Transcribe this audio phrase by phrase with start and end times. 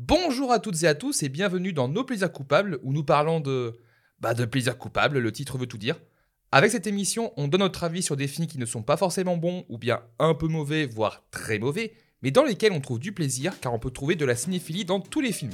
[0.00, 3.40] Bonjour à toutes et à tous et bienvenue dans Nos plaisirs coupables où nous parlons
[3.40, 3.80] de
[4.20, 5.96] bah de plaisirs coupables, le titre veut tout dire.
[6.52, 9.36] Avec cette émission, on donne notre avis sur des films qui ne sont pas forcément
[9.36, 13.10] bons ou bien un peu mauvais, voire très mauvais, mais dans lesquels on trouve du
[13.10, 15.50] plaisir car on peut trouver de la cinéphilie dans tous les films.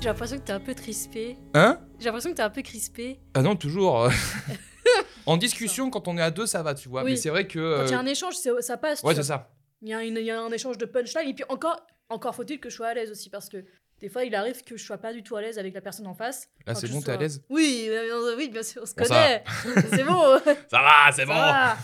[0.00, 1.36] J'ai l'impression que t'es un peu crispé.
[1.52, 1.80] Hein?
[1.98, 3.20] J'ai l'impression que t'es un peu crispé.
[3.34, 4.08] Ah non, toujours.
[5.26, 7.02] en discussion, quand on est à deux, ça va, tu vois.
[7.04, 7.12] Oui.
[7.12, 7.78] Mais c'est vrai que.
[7.78, 9.02] Quand il y a euh, un échange, c'est- ça passe.
[9.02, 9.50] Ouais, c'est ça.
[9.82, 11.28] Il y, a y un échange de punchline.
[11.28, 11.76] Et puis encore,
[12.08, 13.28] encore faut-il que je sois à l'aise aussi.
[13.28, 13.64] Parce que
[14.00, 16.06] des fois, il arrive que je sois pas du tout à l'aise avec la personne
[16.06, 16.48] en face.
[16.66, 19.44] Là, c'est bon, t'es à l'aise Oui, euh, oui, bien sûr, on se Bon, connaît.
[19.90, 20.38] c'est bon.
[20.70, 21.76] Ça va, c'est va.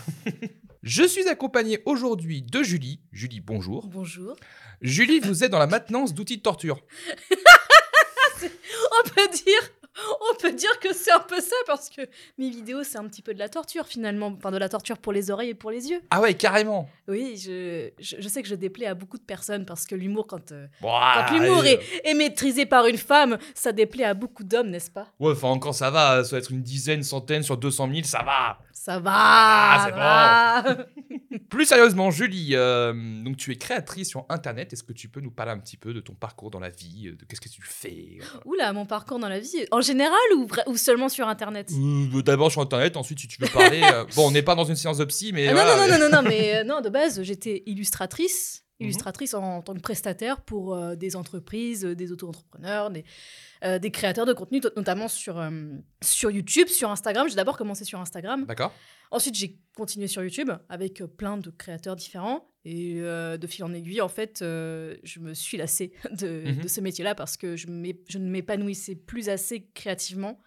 [0.83, 3.01] Je suis accompagné aujourd'hui de Julie.
[3.13, 3.87] Julie, bonjour.
[3.87, 4.35] Bonjour.
[4.81, 6.81] Julie, vous êtes dans la maintenance d'outils de torture.
[8.43, 9.71] On peut dire.
[10.33, 12.03] On peut dire que c'est un peu ça parce que
[12.39, 15.13] mes vidéos c'est un petit peu de la torture finalement, enfin de la torture pour
[15.13, 16.01] les oreilles et pour les yeux.
[16.11, 16.89] Ah ouais, carrément.
[17.09, 20.27] Oui, je, je, je sais que je déplais à beaucoup de personnes parce que l'humour
[20.27, 24.45] quand euh, Ouah, Quand l'humour est, est maîtrisé par une femme, ça déplaît à beaucoup
[24.45, 25.09] d'hommes, n'est-ce pas?
[25.19, 28.23] Ouais, enfin, encore ça va, ça va être une dizaine, centaine sur 200 000, ça
[28.23, 28.59] va.
[28.73, 30.87] Ça va, Ah, c'est va.
[31.51, 34.73] Plus sérieusement, Julie, euh, donc tu es créatrice sur Internet.
[34.73, 37.09] Est-ce que tu peux nous parler un petit peu de ton parcours dans la vie,
[37.09, 38.19] euh, de qu'est-ce que tu fais?
[38.47, 40.19] Oula, mon parcours dans la vie, en général
[40.67, 41.71] ou, seulement sur Internet?
[41.73, 43.83] Euh, D'abord sur Internet, ensuite si tu veux parler.
[43.83, 45.49] euh, bon, on n'est pas dans une séance de psy, mais.
[45.49, 48.65] Ah, non, non, non, non, mais euh, non, de base, j'étais illustratrice.
[48.81, 48.87] Mhm.
[48.87, 53.05] Illustratrice en, en tant que prestataire pour euh, des entreprises, euh, des auto-entrepreneurs, des,
[53.65, 55.43] euh, des créateurs de contenu, notamment sur,
[56.03, 57.29] sur YouTube, sur Instagram.
[57.29, 58.47] J'ai d'abord commencé sur Instagram.
[58.47, 58.73] D'accord.
[59.11, 62.47] Ensuite, j'ai continué sur YouTube avec plein de créateurs différents.
[62.65, 66.63] Et de fil en aiguille, en fait, je me suis lassée de, Mhm.
[66.63, 70.41] de ce métier-là parce que je, ne m'épanouissais plus assez créativement.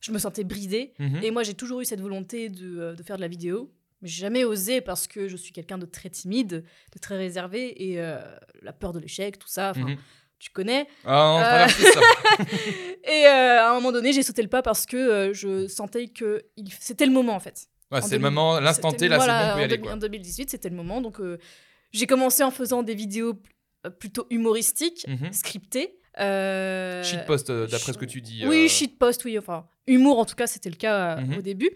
[0.00, 0.92] Je me sentais bridée.
[0.98, 1.20] Mhm.
[1.22, 3.72] Et moi, j'ai toujours eu cette volonté de, de faire de la vidéo.
[4.02, 7.90] Mais j'ai jamais osé parce que je suis quelqu'un de très timide, de très réservé.
[7.90, 8.18] Et euh,
[8.60, 9.96] la peur de l'échec, tout ça, Mhm.
[10.38, 10.86] tu connais.
[11.04, 12.00] Ah, on Euh, ça.
[13.04, 16.08] Et euh, à un moment donné, j'ai sauté le pas parce que euh, je sentais
[16.08, 17.66] que il- c'était le moment, en fait.
[17.90, 18.24] Ouais, c'est le 2000.
[18.34, 19.76] moment, l'instant T, là, voilà, c'est bon, on peut y en aller.
[19.76, 19.92] 2000 Quoi.
[19.92, 21.00] En 2018, c'était le moment.
[21.00, 21.18] Donc,
[21.92, 23.34] j'ai commencé en faisant des vidéos
[23.98, 25.32] plutôt humoristiques, Mhm.
[25.32, 25.98] scriptées.
[26.18, 28.46] Euh, Shitpost, d'après ce que tu dis.
[28.46, 29.38] Oui, shitpost, oui.
[29.38, 31.38] Enfin, humour, en tout cas, c'était le cas Mhm.
[31.38, 31.70] au début.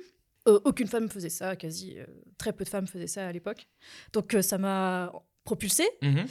[0.46, 1.98] Euh, aucune femme faisait ça, quasi.
[1.98, 2.06] euh,
[2.38, 3.66] très peu de femmes faisaient ça à l'époque.
[4.12, 5.12] Donc, euh, ça m'a
[5.44, 5.88] propulsée.
[6.02, 6.26] mhm.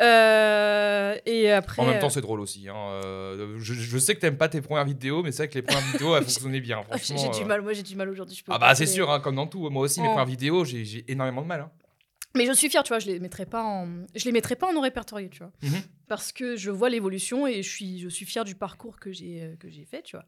[0.00, 1.82] Euh, et après.
[1.82, 2.68] En même temps, euh, c'est drôle aussi.
[2.68, 5.54] hein, euh, je, je sais que t'aimes pas tes premières vidéos, mais c'est vrai que
[5.54, 6.80] les premières vidéos, elles fonctionnaient bien.
[6.82, 8.36] j'ai Franchement, j'ai du euh, mal, moi j'ai du mal aujourd'hui.
[8.36, 9.68] je peux Ah pas bah c'est sûr, hein, comme dans tout.
[9.70, 11.60] Moi aussi, mes premières vidéos, j'ai j'ai énormément de mal.
[11.62, 11.70] hein.
[12.36, 14.68] Mais je suis fière, tu vois, je les mettrai pas en, je les mettrai pas
[14.68, 15.80] en non répertorié, tu vois, Mhm.
[16.06, 19.42] parce que je vois l'évolution et je suis, je suis fière du parcours que j'ai,
[19.42, 20.26] euh, que j'ai fait, tu vois.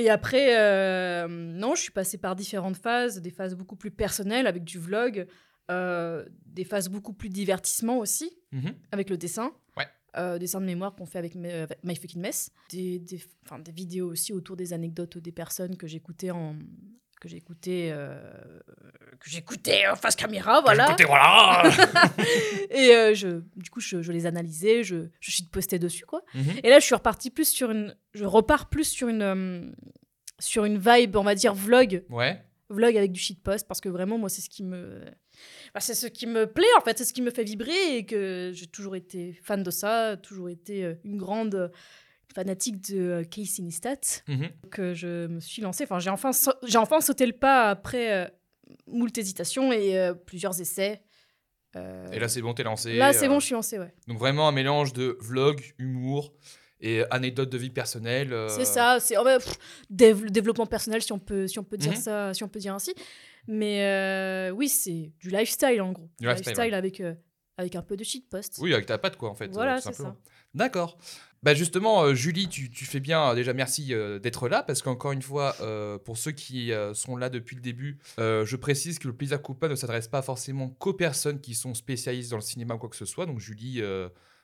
[0.00, 4.46] Et après, euh, non, je suis passée par différentes phases, des phases beaucoup plus personnelles
[4.46, 5.26] avec du vlog,
[5.72, 8.74] euh, des phases beaucoup plus divertissement aussi Mhm.
[8.92, 9.52] avec le dessin.
[9.76, 9.86] Ouais.
[10.16, 12.50] Euh, dessin de mémoire qu'on fait avec, My Fucking Mess.
[12.70, 13.20] Des, des
[13.72, 16.54] vidéos aussi autour des anecdotes des personnes que j'écoutais en
[17.20, 18.16] que j'écoutais euh,
[19.20, 20.86] que j'écoutais en face caméra voilà
[22.70, 26.22] et euh, je, du coup, je, je les analysais, je, je shitpostais dessus, quoi.
[26.34, 26.60] Mhm.
[26.62, 27.96] Et là, je suis repartie plus sur une...
[28.14, 29.22] Je repars plus sur une...
[29.22, 29.70] euh,
[30.38, 32.04] sur une vibe, on va dire, vlog.
[32.10, 32.40] Ouais.
[32.70, 35.00] Vlog avec du shitpost, parce que vraiment, moi, c'est ce qui me...
[35.74, 36.98] bah, c'est ce qui me plaît, en fait.
[36.98, 40.50] C'est ce qui me fait vibrer et que j'ai toujours été fan de ça, toujours
[40.50, 41.72] été euh, une grande
[42.38, 44.48] fanatique de euh, Casey Neistat Mhm.
[44.70, 45.82] que je me suis lancée.
[45.84, 46.30] Enfin, j'ai enfin,
[46.64, 48.28] j'ai enfin sauté le pas après euh,
[48.86, 51.02] moult hésitations et euh, plusieurs essais.
[51.74, 52.94] Euh, Et là, c'est bon, t'es lancé.
[52.96, 53.92] Là, c'est euh, bon, je suis lancée, ouais.
[54.06, 56.32] Donc vraiment un mélange de vlog, humour
[56.80, 58.32] et anecdotes de vie personnelle.
[58.32, 59.58] euh, C'est ça, c'est pff,
[59.92, 61.98] dév- développement personnel, si on peut, si on peut dire Mhm.
[61.98, 62.94] ça, si on peut dire ainsi.
[63.48, 66.08] Mais euh, oui, c'est du lifestyle en gros.
[66.20, 66.72] Du lifestyle, ouais.
[66.74, 67.14] avec, euh,
[67.56, 68.58] avec un peu de shitpost.
[68.60, 69.48] Oui, avec ta patte, quoi, en fait.
[69.48, 70.14] Voilà, euh, c'est ça.
[70.54, 70.98] D'accord.
[71.42, 73.30] Bah justement, euh, Julie, tu, tu fais bien.
[73.30, 75.54] euh, déjà, merci euh, d'être là parce qu'encore une fois,
[76.04, 79.76] pour ceux qui sont là depuis le début, je précise que le plaisir coupable ne
[79.76, 83.04] s'adresse pas forcément qu'aux personnes qui sont spécialistes dans le cinéma ou quoi que ce
[83.04, 83.26] soit.
[83.26, 83.82] Donc, Julie,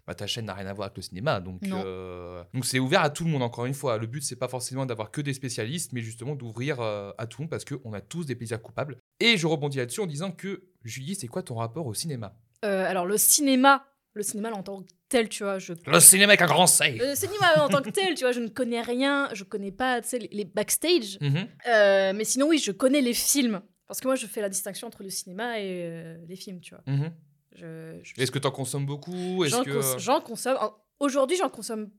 [0.06, 1.41] bah, ta chaîne n'a rien à voir avec le cinéma.
[1.41, 3.96] Donc, euh, donc c'est ouvert à tout le monde, encore une fois.
[3.99, 7.41] Le but, c'est pas forcément d'avoir que des spécialistes, mais justement d'ouvrir euh, à tout
[7.41, 8.99] le monde parce qu'on a tous des plaisirs coupables.
[9.20, 12.37] Et je rebondis là-dessus en disant que, Julie, c'est quoi ton rapport au cinéma?
[12.64, 15.75] Euh, alors, le cinéma, le cinéma en tant que tel, tu vois, je.
[15.87, 18.40] Le cinéma avec un grand C Le cinéma en tant que tel, tu vois, je
[18.40, 21.19] ne connais rien, je connais pas, tu sais, les, les backstage.
[21.20, 21.49] Mhm.
[21.69, 23.61] Euh, mais sinon, oui, je connais les films.
[23.87, 26.75] Parce que moi, je fais la distinction entre le cinéma et euh, les films, tu
[26.75, 26.82] vois.
[26.87, 27.12] Mhm.
[27.56, 29.44] Je, je- Est-ce que tu en consommes beaucoup?
[29.46, 29.70] J'en, que...
[29.72, 30.56] cons- j'en consomme.
[31.00, 31.90] Aujourd'hui, j'en consomme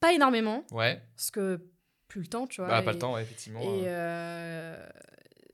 [0.00, 0.64] pas énormément.
[0.72, 1.60] Ouais, Parce que
[2.08, 2.68] plus le temps, tu vois.
[2.68, 3.60] bah, pas le temps, ouais, effectivement.
[3.62, 4.76] Et euh.
[4.76, 4.88] euh,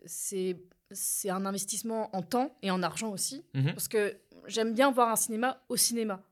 [0.06, 0.56] c'est
[0.90, 3.44] c'est un investissement en temps et en argent aussi.
[3.52, 3.72] Mhm.
[3.74, 4.16] Parce que
[4.48, 6.22] j'aime bien voir un cinéma au cinéma.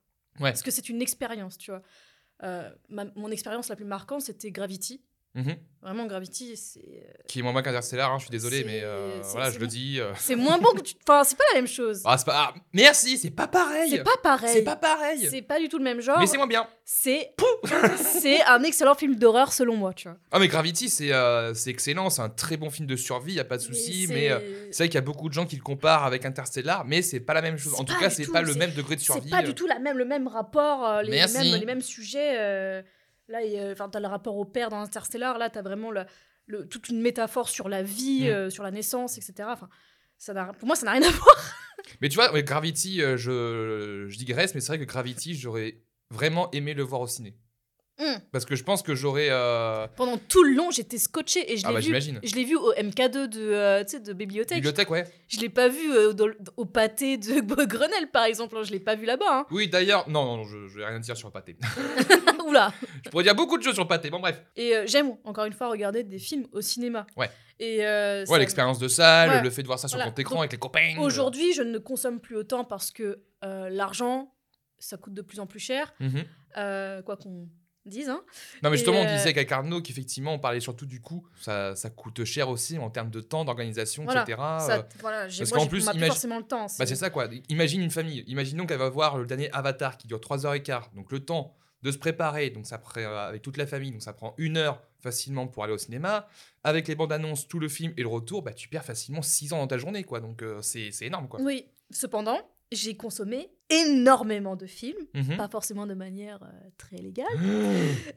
[0.41, 0.51] Ouais.
[0.51, 1.83] Parce que c'est une expérience, tu vois.
[2.43, 5.03] Euh, ma- mon expérience la plus marquante, c'était Gravity.
[5.37, 5.57] Mhm.
[5.83, 8.81] Vraiment, Gravity, c'est euh, Qui est moins bien qu'Interstellar, hein, je suis désolé, C'est- mais
[8.83, 10.01] euh, c'est- voilà, c'est je le dis.
[10.01, 10.11] euh.
[10.17, 10.95] c'est moins bon que tu.
[11.07, 12.01] Enfin, c'est pas la même chose.
[12.05, 12.35] Ah, c'est pas...
[12.35, 13.91] ah, merci, c'est pas pareil.
[13.91, 14.51] c'est pas pareil.
[14.53, 15.29] C'est pas pareil.
[15.31, 16.19] C'est pas du tout le même genre.
[16.19, 16.67] Mais c'est moins bien.
[16.85, 17.31] C'est
[17.99, 20.17] c'est un excellent film d'horreur selon moi, tu vois.
[20.33, 23.41] Ah, mais Gravity, c'est euh, c'est excellent, c'est un très bon film de survie, y
[23.41, 24.31] a pas de souci, mais,
[24.73, 27.21] c'est vrai qu'il y a beaucoup de gens qui le comparent avec Interstellar, mais c'est
[27.21, 27.75] pas la même chose.
[27.75, 29.31] C'est En tout pas cas, c'est pas le c'est- même degré de c'est survie.
[29.31, 29.43] pas euh.
[29.43, 31.39] du tout la même, le même rapport, les, Merci.
[31.53, 32.83] mêmes, les mêmes sujets.
[33.29, 33.39] Là,
[33.73, 35.39] enfin, t'as le rapport au père dans Interstellar.
[35.39, 36.05] Là, t'as vraiment le,
[36.47, 38.33] le- toute une métaphore sur la vie, Mm.
[38.33, 39.49] euh, sur la naissance, etc.
[39.53, 39.69] Enfin,
[40.19, 41.37] ça n'a- pour moi, ça n'a rien à voir.
[42.01, 45.83] Mais tu vois, ouais, Gravity, euh, je, je digresse, mais c'est vrai que Gravity, j'aurais
[46.11, 47.37] vraiment aimé le voir au ciné.
[47.99, 48.19] Mm.
[48.31, 49.29] Parce que je pense que j'aurais.
[49.31, 52.19] euh, Pendant tout le long, j'étais scotché et je Ah l'ai bah vu.
[52.23, 54.59] Je l'ai vu au MK2 de, euh, de bibliothèque.
[54.59, 55.05] Bibliothèque, ouais.
[55.29, 56.29] Je l'ai pas vu euh, dans
[56.59, 58.57] au pâté de Grenelle, par exemple.
[58.65, 59.25] Je l'ai pas vu là-bas.
[59.31, 59.47] Hein.
[59.51, 61.57] Oui, d'ailleurs, non, non, non, je, je vais rien dire sur le pâté.
[62.47, 62.73] Oula.
[63.05, 64.43] je pourrais dire beaucoup de choses sur le pâté, bon, bref.
[64.57, 67.07] Et euh, j'aime encore une fois regarder des films au cinéma.
[67.17, 67.31] Ouais.
[67.59, 69.43] Et euh, Ouais, ça- l'expérience de salle, Ouais.
[69.43, 70.13] le fait de voir ça sur Voilà.
[70.13, 70.95] ton écran Donc, avec les copains.
[71.01, 74.35] Aujourd'hui, je ne consomme plus autant parce que l'argent,
[74.79, 76.25] ça coûte de plus en plus cher, Mhm.
[76.59, 77.49] euh, quoi qu'on
[77.87, 78.09] dise.
[78.09, 78.23] Hein.
[78.63, 81.27] Non, mais justement, on euh, disait qu'avec Arnaud qu'effectivement, on parlait surtout du coût.
[81.41, 84.37] Ça, ça coûte cher aussi en termes de temps, d'organisation, Voilà, etc.
[84.39, 86.67] Ça, Euh, voilà, j'ai, parce qu'en plus, imagine- forcément le temps.
[86.79, 87.29] Bah, c'est ça quoi.
[87.49, 88.25] Imagine une famille.
[88.27, 90.95] Imaginons qu'elle va voir le dernier Avatar qui dure 3h15.
[90.95, 94.03] Donc le temps de se préparer, donc ça prend, euh, avec toute la famille, donc
[94.03, 96.27] ça prend une heure facilement pour aller au cinéma.
[96.65, 99.53] Avec les bandes annonces, tout le film et le retour, bah, tu perds facilement 6
[99.53, 100.21] ans dans ta journée quoi.
[100.21, 101.41] Donc euh, c'est c'est énorme quoi.
[101.41, 102.39] Oui, cependant,
[102.73, 105.37] j'ai consommé énormément de films, Mhm.
[105.37, 107.27] pas forcément de manière euh, très légale.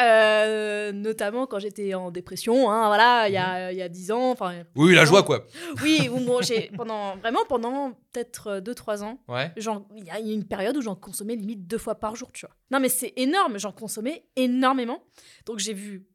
[0.00, 3.42] Euh, notamment quand j'étais en dépression, hein, voilà, il y Mhm.
[3.44, 4.30] a il y a 10 ans.
[4.30, 5.46] Enfin, Oui, la joie quoi.
[5.82, 9.52] oui, ou bon, j'ai pendant vraiment pendant peut-être 2-3 ans, Ouais.
[9.58, 12.32] Genre, il y a y une période où j'en consommais limite deux fois par jour,
[12.32, 12.54] tu vois.
[12.70, 15.02] Non, mais c'est énorme, j'en consommais énormément.
[15.44, 16.06] Donc, j'ai vu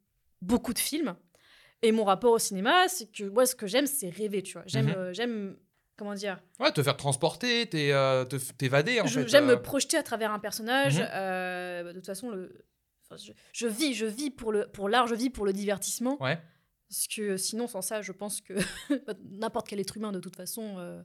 [0.42, 1.14] beaucoup de films.
[1.82, 4.64] Et mon rapport au cinéma, c'est que moi, ce que j'aime, c'est rêver, tu vois.
[4.66, 4.94] J'aime, Mhm.
[4.96, 5.56] euh, j'aime
[5.98, 9.28] comment dire Ouais, te faire transporter, euh, t'évader en Je- fait.
[9.28, 9.56] J'aime euh.
[9.56, 10.98] me projeter à travers un personnage.
[11.00, 11.08] Mhm.
[11.12, 12.64] euh, de toute façon, le...
[13.04, 16.16] enfin, je, je vis, je vis pour le pour l'art, je vis pour le divertissement.
[16.22, 16.38] Ouais.
[16.88, 18.54] Parce que sinon, sans ça, je pense que
[19.30, 21.02] n'importe quel être humain, de toute façon, euh,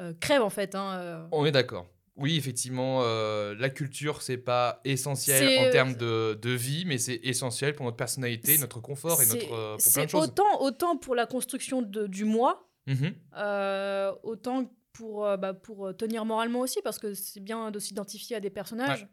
[0.00, 0.74] euh, crève en fait.
[0.74, 1.28] Hein.
[1.32, 1.86] On est d'accord.
[2.16, 7.18] Oui, effectivement, euh, la culture, c'est pas essentiel en termes de, de vie, mais c'est
[7.24, 10.22] essentiel pour notre personnalité, notre confort et notre, pour plein de choses.
[10.28, 13.14] autant, autant pour la construction de, du moi, Mhm.
[13.36, 18.36] euh, autant pour, euh, bah, pour tenir moralement aussi, parce que c'est bien de s'identifier
[18.36, 19.06] à des personnages.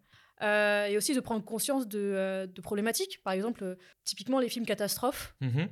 [0.44, 3.22] Euh, et aussi de prendre conscience de, euh, de problématiques.
[3.24, 3.76] Par exemple, euh,
[4.06, 5.36] typiquement les films catastrophes.
[5.40, 5.70] Mhm.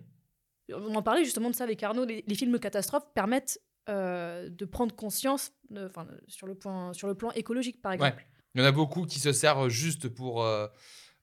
[0.74, 2.06] On en parlait justement de ça avec Arnaud.
[2.06, 3.60] Les, les films catastrophes permettent
[3.90, 5.92] euh, de prendre conscience de-
[6.28, 8.24] sur, le point, sur le plan écologique, par exemple.
[8.54, 10.68] Il y en a beaucoup qui se servent juste pour, euh,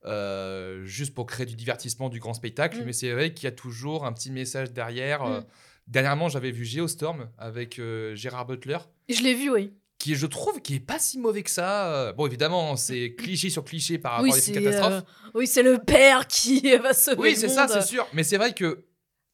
[0.05, 2.85] euh, juste pour créer du divertissement, du grand spectacle, Mm.
[2.85, 5.23] mais c'est vrai qu'il y a toujours un petit message derrière.
[5.23, 5.39] euh.
[5.41, 5.45] Mm.
[5.87, 8.77] Dernièrement, j'avais vu Geostorm avec euh, Gérard Butler,
[9.09, 9.73] Je l'ai vu, oui.
[9.99, 12.11] qui je trouve qui est pas si mauvais que ça.
[12.13, 14.93] Bon, évidemment, c'est cliché sur cliché par rapport Oui, à des catastrophes.
[14.93, 18.05] euh, oui, c'est le père qui va sauver Oui, le c'est ça, c'est sûr.
[18.13, 18.83] Mais c'est vrai que,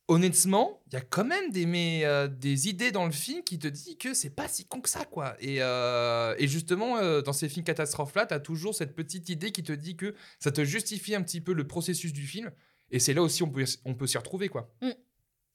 [0.07, 3.57] honnêtement, il y a quand même des, mais, euh, des idées dans le film qui
[3.57, 5.35] te disent que c'est pas si con que ça, quoi.
[5.39, 9.73] Et, et justement, dans ces films catastrophes-là, tu as toujours cette petite idée qui te
[9.73, 12.51] dit que ça te justifie un petit peu le processus du film.
[12.91, 14.69] Et c'est là aussi on peut, on peut s'y retrouver, quoi.
[14.81, 14.89] Mm.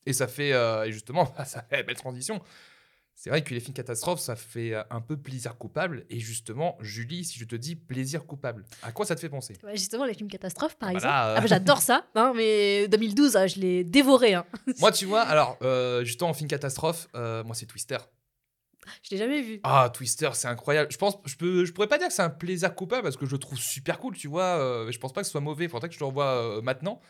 [0.08, 2.40] Et ça fait, euh, et justement, ça fait belle transition.
[3.14, 6.06] C'est vrai que les films catastrophes, ça fait euh, un peu plaisir coupable.
[6.08, 9.54] Et justement, Julie, si je te dis plaisir coupable, à quoi ça te fait penser?
[9.64, 11.12] Ouais, justement, les films catastrophes, par Ah bah exemple.
[11.12, 11.34] là, euh.
[11.36, 14.34] Ah bah, J'adore ça, hein, mais 2012, ah, je l'ai dévoré.
[14.34, 14.46] Hein.
[14.78, 17.98] Moi, tu vois, alors, euh, justement, en film catastrophe, euh, moi, c'est Twister.
[19.02, 19.58] Je l'ai jamais vu.
[19.64, 20.90] Ah, Twister, c'est incroyable.
[20.92, 23.26] Je pense, je peux, je pourrais pas dire que c'est un plaisir coupable parce que
[23.26, 24.86] je le trouve super cool, tu vois.
[24.90, 25.66] je pense pas que ce soit mauvais.
[25.68, 27.00] Faudrait que je le revoie maintenant.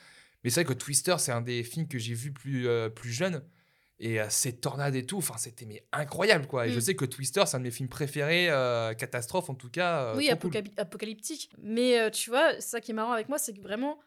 [0.45, 3.11] Mais c'est vrai que Twister, c'est un des films que j'ai vu plus, euh, plus
[3.13, 3.43] jeune.
[4.01, 6.69] Et euh, ces tornades et tout, enfin, c'était mais incroyable, quoi.
[6.69, 6.81] Et je Mm.
[6.81, 10.05] sais que Twister, c'est un de mes films préférés, euh, catastrophe en tout cas.
[10.13, 10.53] euh, oui, cool.
[10.77, 11.51] apocalyptique.
[11.59, 13.99] Mais euh, tu vois, ça qui est marrant avec moi, c'est que vraiment,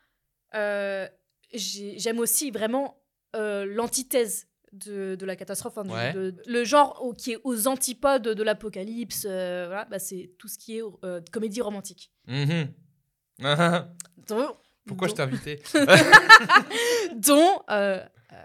[1.53, 2.97] j'ai- j'aime aussi vraiment
[3.33, 6.13] l'antithèse de, de la catastrophe, hein, du- Ouais.
[6.13, 9.25] de- le genre au- qui est aux antipodes de l'apocalypse.
[9.29, 12.11] euh, voilà, bah, c'est tout ce qui est euh, comédie romantique.
[12.27, 12.71] Mhm.
[14.27, 14.55] Dont,
[14.87, 15.61] Pourquoi je t'ai invité
[17.15, 17.99] dont euh,
[18.33, 18.37] euh,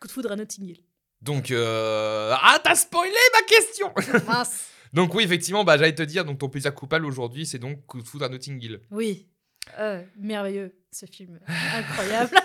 [0.00, 0.80] Coup de foudre à Notting Hill.
[1.22, 2.32] Donc, euh...
[2.40, 3.92] ah, t'as spoilé ma question
[4.28, 4.66] Mince.
[4.92, 8.00] Donc oui, effectivement, bah, j'allais te dire, donc ton plaisir coupable aujourd'hui, c'est donc Coup
[8.02, 8.80] de foudre à Notting Hill.
[8.90, 9.28] Oui,
[9.78, 11.38] Euh, merveilleux ce film,
[11.74, 12.36] incroyable.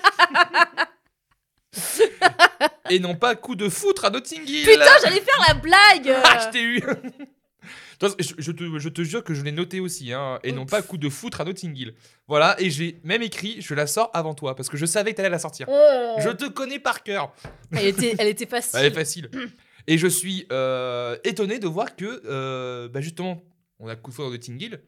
[2.89, 4.65] et non pas coup de foutre à Notting Hill.
[4.65, 6.81] Putain, j'allais faire la blague Ah, je t'ai eu
[8.01, 10.81] je, je te, je te jure que je l'ai noté aussi, hein, et non pas
[10.81, 11.93] coup de foutre à Notting Hill.
[12.27, 15.17] Voilà, et j'ai même écrit, je la sors avant toi, parce que je savais que
[15.17, 15.67] t'allais la sortir.
[15.69, 16.15] Oh.
[16.19, 17.33] Je te connais par cœur.
[17.71, 18.79] Elle était, elle était facile.
[18.79, 19.29] Elle est facile.
[19.87, 23.43] Et je suis euh, étonné de voir que, euh, bah justement,
[23.79, 24.81] on a coup de foudre dans Notting Hill,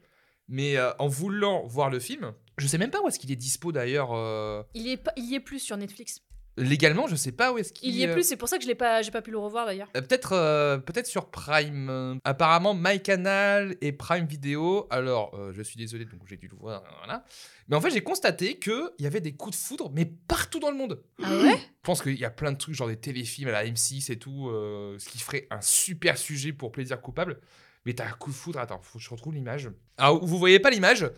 [0.48, 3.36] mais euh, en voulant voir le film, je sais même pas où est-ce qu'il est
[3.36, 4.10] dispo d'ailleurs.
[4.14, 6.22] euh, Il est, il y est plus sur Netflix.
[6.56, 8.56] Légalement, je sais pas où est-ce qu'il Il y est euh, plus, c'est pour ça
[8.58, 9.88] que je l'ai pas, j'ai pas pu le revoir d'ailleurs.
[9.96, 11.88] Euh, Peut-être euh, peut-être sur Prime.
[11.90, 14.86] euh, apparemment, MyCanal et Prime Video.
[14.90, 16.82] Alors, euh, je suis désolé, donc j'ai dû le voir.
[16.98, 17.24] Voilà.
[17.68, 20.70] Mais en fait, j'ai constaté qu'il y avait des coups de foudre, mais partout dans
[20.70, 21.02] le monde.
[21.22, 21.56] Ah ouais?
[21.58, 24.18] Je pense qu'il y a plein de trucs, genre des téléfilms à la M6 et
[24.18, 27.38] tout, euh, ce qui ferait un super sujet pour plaisir coupable.
[27.84, 28.58] Mais t'as un coup de foudre.
[28.58, 29.70] Attends, faut que je retrouve l'image.
[29.96, 31.08] Alors, vous voyez pas l'image?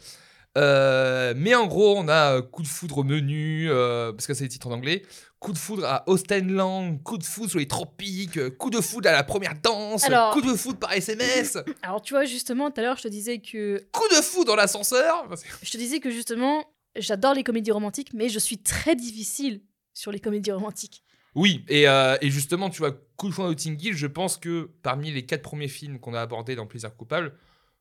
[0.56, 4.34] Euh, mais en gros, on a euh, coup de foudre au menu, euh, parce que
[4.34, 5.02] c'est des titres en anglais.
[5.38, 9.12] Coup de foudre à Austenland, coup de foudre sur les tropiques, coup de foudre à
[9.12, 12.82] la première danse, Alors- coup de foudre par SMS, Alors tu vois justement tout à
[12.82, 15.28] l'heure je te disais que coup de foudre dans l'ascenseur.
[15.62, 16.64] Je te disais que justement
[16.96, 19.62] j'adore les comédies romantiques mais je suis très difficile
[19.94, 21.04] sur les comédies romantiques.
[21.36, 24.38] Oui, et, euh, et justement, tu vois, coup de foudre à Notting Hill, je pense
[24.38, 27.32] que parmi les quatre premiers films qu'on a abordés dans Plaisir coupable,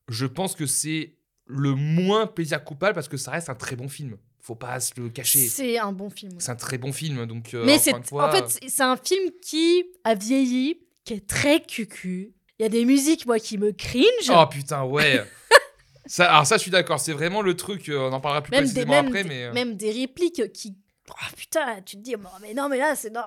[0.09, 1.15] je pense que c'est
[1.48, 4.18] le moins plaisir coupable parce que ça reste un très bon film.
[4.42, 5.48] Faut pas se le cacher.
[5.48, 6.34] C'est un bon film.
[6.39, 7.54] C'est un très bon film, donc.
[7.54, 11.62] euh, mais c'est fois, en fait c'est- un film qui a vieilli, qui est très
[11.62, 12.34] cucu.
[12.60, 14.04] Il y a des musiques moi qui me cringe.
[14.30, 15.22] Oh putain, ouais.
[16.06, 17.00] ça, alors ça, je suis d'accord.
[17.00, 17.89] C'est vraiment le truc.
[17.89, 19.44] euh, on en parlera plus même des, précisément même, après, des- mais.
[19.44, 20.75] euh, même des répliques qui
[21.10, 23.22] oh, putain tu te dis bon, mais non mais là c'est non.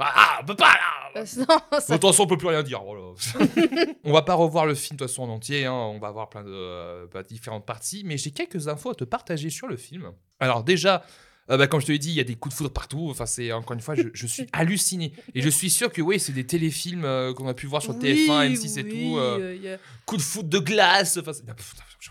[0.00, 0.96] Ah, ah, on peut pas là.
[1.14, 2.82] Non, De toute façon, on peut plus rien dire.
[2.82, 3.02] voilà.
[4.04, 5.66] on va pas revoir le film de toute façon en entier.
[5.66, 8.94] hein, On va voir plein de euh, bah, différentes parties, mais j'ai quelques infos à
[8.94, 10.12] te partager sur le film.
[10.38, 11.04] Alors déjà.
[11.50, 13.08] euh, bah, comme je te l'ai dit, il y a des coups de foudre partout.
[13.10, 15.12] Enfin, c'est encore une fois, je, je suis halluciné.
[15.34, 17.92] Et je suis sûr que oui, c'est des téléfilms euh, qu'on a pu voir sur
[17.94, 19.18] TF1, Oui, M6 et oui, tout.
[19.18, 19.76] euh,
[20.06, 21.18] coup de foot de glace.
[21.20, 21.40] Enfin, je,
[21.98, 22.10] je-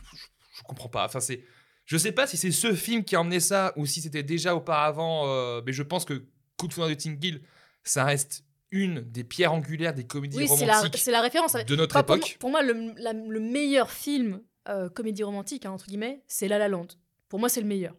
[0.58, 1.06] je comprends pas.
[1.06, 1.42] Enfin, c'est,
[1.86, 4.56] je sais pas si c'est ce film qui a emmené ça ou si c'était déjà
[4.56, 5.62] auparavant.
[5.66, 6.26] mais je pense que
[6.58, 7.42] Coup de foudre de Tingill,
[7.84, 11.54] ça reste une des pierres angulaires des comédies Oui, romantiques c'est la référence.
[11.54, 12.38] de notre Enfin, époque.
[12.40, 16.58] pour moi, le, la- le meilleur film euh, comédie romantique, hein, entre guillemets, c'est La
[16.60, 16.88] La Land.
[17.30, 17.96] Pour moi, c'est le meilleur.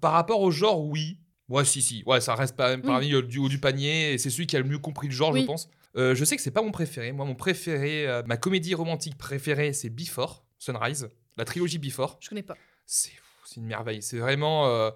[0.00, 1.18] Par rapport au genre, oui.
[1.48, 2.02] Ouais, si, si.
[2.06, 4.12] Ouais, ça reste parmi euh, du haut du panier.
[4.12, 5.68] Et c'est celui qui a le mieux compris le genre, je pense.
[5.96, 7.10] Euh, je sais que c'est pas mon préféré.
[7.10, 12.18] Moi, mon préféré, euh, ma comédie romantique préférée, c'est Before, Sunrise, la trilogie Before.
[12.20, 12.56] Je connais pas.
[12.86, 13.10] c'est
[13.56, 14.02] une merveille.
[14.02, 14.92] C'est vraiment.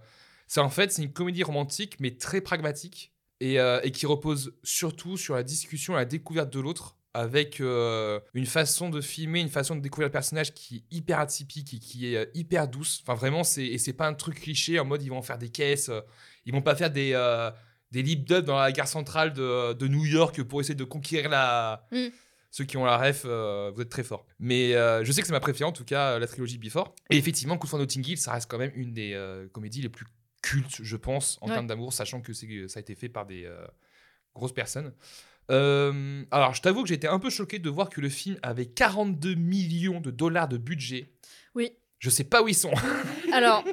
[0.47, 3.12] c'est en fait, c'est une comédie romantique, mais très pragmatique
[3.43, 8.21] et, euh, et qui repose surtout sur la discussion, la découverte de l'autre, avec euh,
[8.33, 11.79] une façon de filmer, une façon de découvrir le personnage qui est hyper atypique et
[11.79, 13.03] qui est euh, hyper douce.
[13.03, 15.51] Enfin, vraiment, c'est et c'est pas un truc cliché en mode ils vont faire des
[15.51, 15.91] caisses,
[16.47, 17.13] ils vont pas faire des.
[17.15, 17.51] euh,
[17.91, 21.29] des lip dubs dans la gare centrale de, de New York pour essayer de conquérir
[21.29, 22.07] la, Mm.
[22.51, 24.25] ceux qui ont la ref, vous êtes très forts.
[24.39, 24.73] Mais
[25.05, 26.95] je sais que c'est ma préférée, en tout cas, la trilogie Before.
[27.11, 29.13] Et effectivement, Coup de Notting Hill, ça reste quand même une des
[29.53, 30.07] comédies les plus
[30.43, 31.55] cultes, je pense, en Ouais.
[31.55, 33.65] termes d'amour, sachant que ça a été fait par des euh,
[34.35, 34.93] grosses personnes.
[35.51, 38.67] Euh, alors, je t'avoue que j'étais un peu choqué de voir que le film avait
[38.67, 41.13] 42 millions de dollars de budget.
[41.55, 41.73] Oui.
[41.99, 42.73] Je sais pas où ils sont.
[43.33, 43.65] Alors,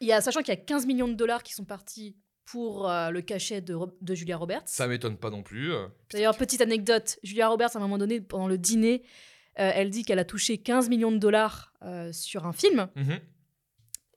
[0.00, 3.10] y a, sachant qu'il y a 15 millions de dollars qui sont partis pour euh,
[3.10, 3.76] le cachet de,
[4.14, 4.62] Julia Roberts.
[4.66, 5.72] ça m'étonne pas non plus.
[6.10, 9.02] D'ailleurs, petite anecdote, Julia Roberts, à un moment donné, pendant le dîner,
[9.54, 11.74] elle dit qu'elle a touché 15 millions de dollars
[12.12, 13.18] sur un film, Mhm.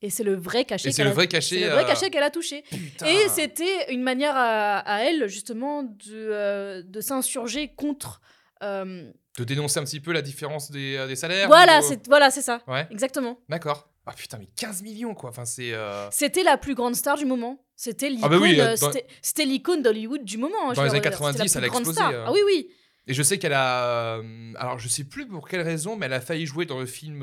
[0.02, 1.60] Et c'est le vrai cachet Et c'est qu'elle le a- vrai cachet.
[1.60, 2.64] le vrai euh, cachet qu'elle a touché.
[2.70, 3.06] putain.
[3.08, 8.22] Et c'était une manière à, à elle, justement, de, euh, de s'insurger contre...
[8.64, 12.08] euh, De dénoncer un petit peu la différence des, euh, des salaires voilà, ou- c'est
[12.08, 12.62] voilà, c'est ça.
[12.68, 13.40] Ouais, Exactement.
[13.50, 13.88] d'accord.
[14.08, 15.30] Ah putain, mais 15 millions quoi.
[15.30, 15.74] Enfin, c'est.
[16.10, 17.64] C'était la plus grande star du moment.
[17.76, 20.56] C'était l'icône, Ah bah oui, dans- l'icône d'Hollywood du moment.
[20.66, 22.24] hein, je Dans les années dire, c'était la 90, plus elle a explosé, euh.
[22.26, 22.70] Ah oui, oui.
[23.08, 24.16] Et je sais qu'elle a.
[24.56, 27.22] Alors, je sais plus pour quelle raison, mais elle a failli jouer dans le film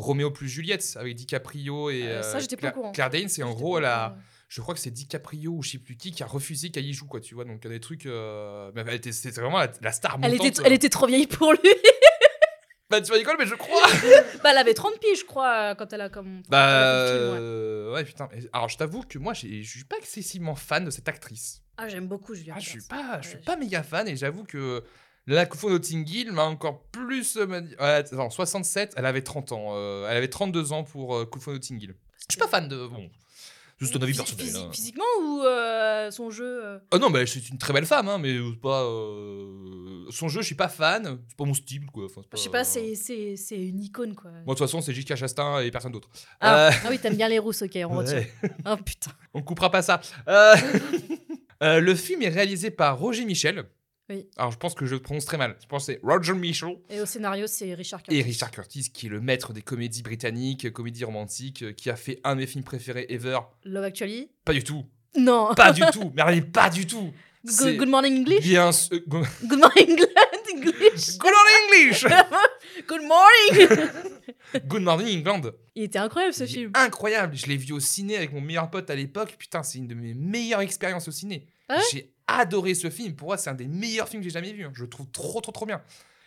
[0.00, 2.02] Roméo plus Juliette avec DiCaprio et.
[2.08, 3.28] Euh, ça, j'étais pas au Claire, Danes.
[3.38, 4.08] Et en gros, pas elle au a.
[4.10, 4.20] courant.
[4.48, 6.92] Je crois que c'est DiCaprio ou je sais plus qui qui a refusé qu'elle y
[6.92, 7.44] joue, quoi, tu vois.
[7.44, 8.06] Donc, il y a des trucs.
[8.06, 10.46] euh, mais elle était- C'était vraiment la, la star Elle montante.
[10.46, 11.60] était, elle était trop vieille pour lui.
[12.90, 13.86] Bah, tu rigoles, mais je crois
[14.42, 16.42] bah, elle avait 30 piges, je crois, euh, quand elle a comme.
[16.48, 17.06] Bah.
[17.06, 17.38] elle film, ouais.
[17.40, 18.28] euh, ouais, putain.
[18.52, 21.62] Alors, je t'avoue que moi, je suis pas excessivement fan de cette actrice.
[21.76, 24.42] Ah, j'aime beaucoup Julia Ah, je suis pas, je suis pas méga fan et j'avoue
[24.42, 24.82] que
[25.26, 27.36] la Kufo Notting Hill m'a encore plus.
[27.36, 29.68] euh, attends, 67, elle avait 30 ans.
[29.76, 31.94] euh, elle avait 32 ans pour euh, Kufo Notting Hill.
[32.28, 32.86] Je suis pas fan de.
[32.86, 33.08] Bon,
[33.78, 34.46] juste un avis personnel.
[34.46, 34.70] physi- hein.
[34.72, 38.36] Physiquement ou euh, son jeu Ah non, mais c'est une très belle femme, hein, mais
[38.62, 38.82] pas.
[40.10, 41.18] Son jeu, je suis pas fan.
[41.28, 42.06] C'est pas mon style, quoi.
[42.06, 44.30] Enfin, Je sais pas- c'est- une icône, quoi.
[44.30, 45.14] Moi, de toute façon, c'est J.K.
[45.14, 46.08] Chastain et personne d'autre.
[46.40, 48.14] Ah, ah oui, t'aimes bien les rousses, ok, on retient.
[48.18, 48.32] ouais.
[48.66, 49.12] Oh putain.
[49.34, 50.00] On coupera pas ça.
[51.60, 53.64] Le film est réalisé par Roger Michel.
[54.10, 54.26] Oui.
[54.36, 55.56] Alors, je pense que je le prononce très mal.
[55.62, 56.76] Je pense que c'est Roger Michel.
[56.90, 58.18] Et au scénario, c'est Richard Curtis.
[58.18, 61.90] Et Richard Curtis, qui est le maître des comédies britanniques, euh, comédies romantiques, euh, qui
[61.90, 63.38] a fait un de mes films préférés ever.
[63.64, 64.84] Love Actually Pas du tout.
[65.16, 65.54] Non.
[65.54, 66.12] Pas du tout.
[66.16, 67.12] Mais allez, pas du tout.
[67.44, 68.40] Good, good Morning English?
[68.42, 69.00] Bien sûr.
[69.06, 69.96] Good Good Morning
[70.52, 72.04] English morning English
[72.86, 73.88] Good Morning
[74.66, 76.72] Good morning England Il était incroyable ce Il film.
[76.74, 77.36] Incroyable.
[77.36, 79.36] Je l'ai vu au ciné avec mon meilleur pote à l'époque.
[79.38, 81.46] Putain, c'est une de mes meilleures expériences au ciné.
[81.68, 81.82] Ah ouais?
[81.92, 83.14] J'ai adoré ce film.
[83.14, 84.64] Pour moi, c'est un des meilleurs films que j'ai jamais vu.
[84.64, 84.72] hein.
[84.74, 85.82] Je le trouve trop, trop, trop bien.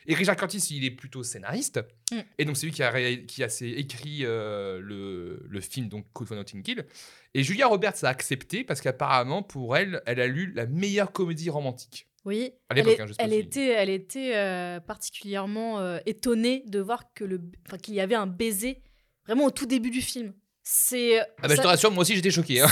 [0.05, 1.79] Et Richard Curtis, il est plutôt scénariste.
[2.11, 2.19] Mm.
[2.37, 6.27] Et donc, c'est lui qui a, qui a écrit euh, le, le film, donc Code
[6.27, 6.85] for Notting Hill.
[7.33, 11.49] Et Julia Roberts a accepté parce qu'apparemment, pour elle, elle a lu la meilleure comédie
[11.49, 12.07] romantique.
[12.25, 12.51] Oui.
[12.69, 17.13] À Elle, l'époque, est- hein, elle était, elle était euh, particulièrement euh, étonnée de voir
[17.13, 17.39] que le,
[17.81, 18.81] qu'il y avait un baiser
[19.25, 20.33] vraiment au tout début du film.
[20.63, 22.61] C'est Ah bah, je te rassure, moi aussi, j'étais choqué.
[22.61, 22.67] hein.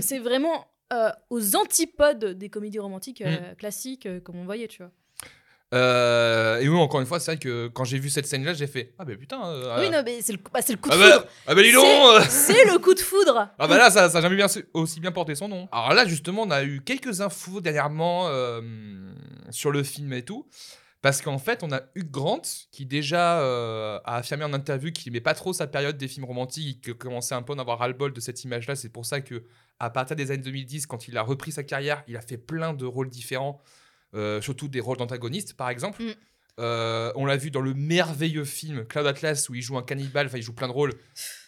[0.00, 3.56] c'est vraiment euh, aux antipodes des comédies romantiques euh, Mm.
[3.56, 4.92] classiques euh, comme on voyait, tu vois.
[5.72, 8.94] Et oui, encore une fois, c'est vrai que quand j'ai vu cette scène-là, j'ai fait
[8.98, 9.38] Ah, bah putain.
[9.78, 11.26] Oui, non, mais c'est le, bah, le coup de ah, bah, foudre.
[11.48, 13.48] ah bah, dis donc C'est- le coup de foudre.
[13.58, 15.68] Ah bah là, ça n'a jamais bien, aussi bien porté son nom.
[15.72, 18.30] Alors là, justement, on a eu quelques infos dernièrement
[19.50, 20.46] sur le film et tout.
[21.02, 25.12] Parce qu'en fait, on a Hugh Grant qui déjà euh, a affirmé en interview qu'il
[25.12, 27.78] n'aimait pas trop sa période des films romantiques, qu'il commençait un peu à en avoir
[27.78, 28.74] ras-le-bol de cette image-là.
[28.74, 29.44] C'est pour ça que
[29.80, 32.72] à partir des années 2010, quand il a repris sa carrière, il a fait plein
[32.74, 33.60] de rôles différents,
[34.14, 36.02] euh, surtout des rôles d'antagonistes, par exemple.
[36.02, 36.14] Mm.
[36.58, 40.26] Euh, on l'a vu dans le merveilleux film Cloud Atlas où il joue un cannibale,
[40.26, 40.94] enfin il joue plein de rôles.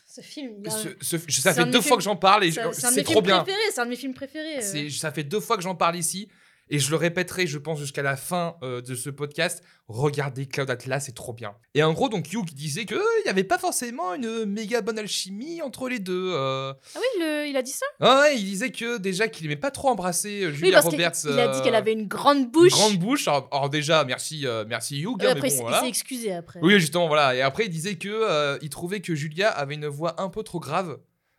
[0.07, 2.53] Ce film, il a- Ce- ce- ça fait deux fois films- que j'en parle et
[2.53, 3.45] c'est je- c'est trop bien.
[3.73, 4.59] C'est un de mes films préférés.
[4.59, 4.91] euh.
[4.91, 6.29] Ça fait deux fois que j'en parle ici
[6.71, 9.63] et je le répéterai, je pense, jusqu'à la fin euh, de ce podcast.
[9.89, 11.55] Regardez Cloud Atlas, c'est trop bien.
[11.75, 15.63] Et en gros, donc Hugh disait qu'il n'y avait pas forcément une méga bonne alchimie
[15.63, 16.31] entre les deux.
[16.35, 16.75] euh.
[16.95, 17.87] Ah oui, le- il a dit ça?
[18.01, 20.85] Ah ouais, il disait que déjà qu'il aimait pas trop embrasser euh, Oui, Julia parce
[20.87, 21.13] Roberts.
[21.13, 22.71] qu'il il a dit euh, qu'elle avait une grande une bouche.
[22.73, 23.27] grande bouche.
[23.29, 25.17] Alors, alors déjà, merci, euh, merci Hugh.
[25.23, 25.79] Hein, après, mais il bon, s'est- voilà.
[25.79, 26.61] il s'est excusé après.
[26.63, 27.35] Oui, justement, voilà.
[27.35, 30.43] Et après, il disait que euh, il trouvait que Julia avait une voix un peu
[30.43, 30.99] trop grave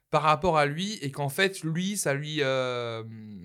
[0.09, 3.03] par rapport à lui et qu'en fait, lui, ça lui, euh,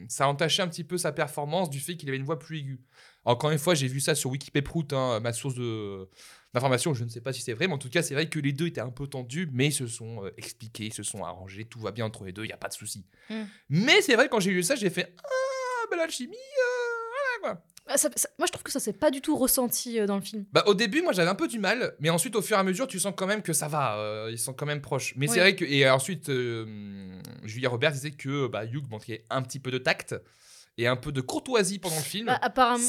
[0.08, 2.80] ça entachait un petit peu sa performance du fait qu'il avait une voix plus aiguë.
[3.26, 6.08] Encore une fois, j'ai vu ça sur Wikipédia, hein, ma source de
[6.52, 6.94] d'information.
[6.94, 8.52] Je ne sais pas si c'est vrai, mais en tout cas, c'est vrai que les
[8.52, 11.64] deux étaient un peu tendus, mais ils se sont euh, expliqués, ils se sont arrangés,
[11.64, 13.04] tout va bien entre les deux, il y a pas de souci.
[13.28, 13.42] Mm.
[13.70, 16.73] Mais c'est vrai, quand j'ai lu ça, j'ai fait ah, bah l'alchimie, euh,
[17.44, 17.62] quoi.
[17.86, 20.14] Ah, ça- ça- moi, je trouve que ça s'est pas du tout ressenti euh, dans
[20.16, 20.46] le film.
[20.52, 22.62] Bah, au début, moi j'avais un peu du mal, mais ensuite, au fur et à
[22.62, 25.12] mesure, tu sens quand même que ça va, euh, ils sont quand même proches.
[25.16, 25.64] Mais c'est vrai que.
[25.66, 26.64] Et ensuite, euh,
[27.42, 30.14] Julia Roberts disait que bah, Hugh manquait un petit peu de tact
[30.78, 32.26] et un peu de courtoisie pendant le film.
[32.26, 32.82] Bah, apparemment,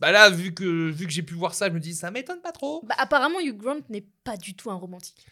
[0.00, 2.40] Bah là, vu que, vu que j'ai pu voir ça, je me dis, ça m'étonne
[2.42, 2.82] pas trop.
[2.86, 5.24] bah, apparemment, Hugh Grant n'est pas du tout un romantique.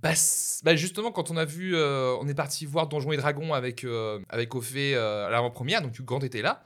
[0.00, 3.16] Bah, c- bah, justement, quand on a vu, euh, on est parti voir Donjons et
[3.16, 6.62] Dragons avec, euh, avec Ophé euh, à l'avant-première, donc Hugh Grant était là.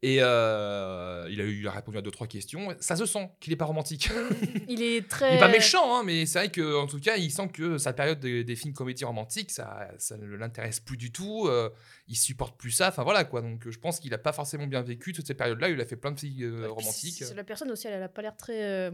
[0.00, 2.72] Et euh, il, a eu, il a répondu à deux, trois questions.
[2.78, 4.08] Ça se sent qu'il est pas romantique.
[4.68, 5.32] Il est très.
[5.32, 7.92] Il est pas méchant, hein, mais c'est vrai qu'en tout cas, il sent que sa
[7.92, 11.48] période des, des films comédies romantiques, ça, ça ne l'intéresse plus du tout.
[11.48, 11.68] euh,
[12.06, 12.88] il supporte plus ça.
[12.88, 13.40] Enfin voilà quoi.
[13.42, 15.68] Donc je pense qu'il a pas forcément bien vécu toute cette période-là.
[15.68, 17.24] Il a fait plein de filles euh, romantiques.
[17.34, 18.62] La personne aussi, elle a pas l'air très.
[18.62, 18.90] euh,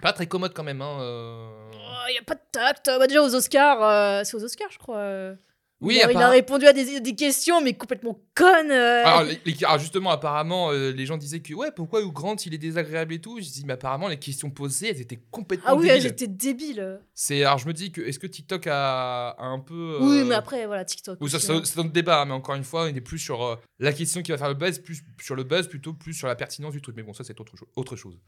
[0.00, 0.80] Pas très commode quand même.
[0.80, 1.70] Hein, euh.
[1.74, 2.86] Oh, Il y a pas de tact.
[2.86, 5.34] Bah, déjà aux Oscars, c'est aux Oscars, je crois.
[5.82, 8.70] Oui, il, a, il a appara- répondu à des, des questions, mais complètement connes.
[8.70, 9.02] euh.
[9.04, 12.36] Alors, les- les- alors, justement, apparemment, euh, les gens disaient que ouais, pourquoi Hugh Grant
[12.36, 13.38] il est désagréable et tout.
[13.40, 17.00] Je dis mais apparemment les questions posées, elles étaient complètement ah oui, étaient débiles.
[17.14, 20.24] C'est alors je me dis que est-ce que TikTok a, a un peu Oui, euh,
[20.26, 21.18] mais après, voilà, TikTok.
[21.20, 21.38] Oui, hein.
[21.64, 24.20] c'est dans le débat, hein, mais encore une fois, on est plus sur la question
[24.22, 26.82] qui va faire le buzz, plus sur le buzz, plutôt plus sur la pertinence du
[26.82, 26.94] truc.
[26.96, 28.18] Mais bon, ça, c'est autre, cho- autre chose.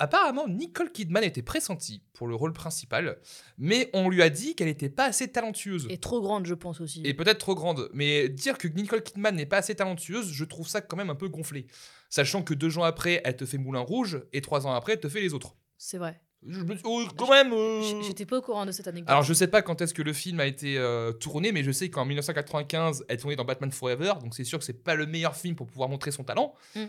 [0.00, 3.18] Apparemment, Nicole Kidman était pressentie pour le rôle principal,
[3.58, 5.86] mais on lui a dit qu'elle n'était pas assez talentueuse.
[5.90, 7.02] Et trop grande, je pense aussi.
[7.04, 7.88] Et peut-être trop grande.
[7.92, 11.14] Mais dire que Nicole Kidman n'est pas assez talentueuse, je trouve ça quand même un
[11.14, 11.66] peu gonflé.
[12.08, 15.00] Sachant que deux ans après, elle te fait Moulin Rouge, et trois ans après, elle
[15.00, 15.56] te fait les autres.
[15.76, 16.20] C'est vrai.
[16.46, 19.10] Je me- oh, quand même euh, J'étais pas au courant de cette anecdote.
[19.10, 21.72] alors je sais pas quand est-ce que le film a été euh, tourné, mais je
[21.72, 25.06] sais qu'en 1995, elle tournait dans Batman Forever, donc c'est sûr que c'est pas le
[25.06, 26.54] meilleur film pour pouvoir montrer son talent.
[26.76, 26.84] Mm.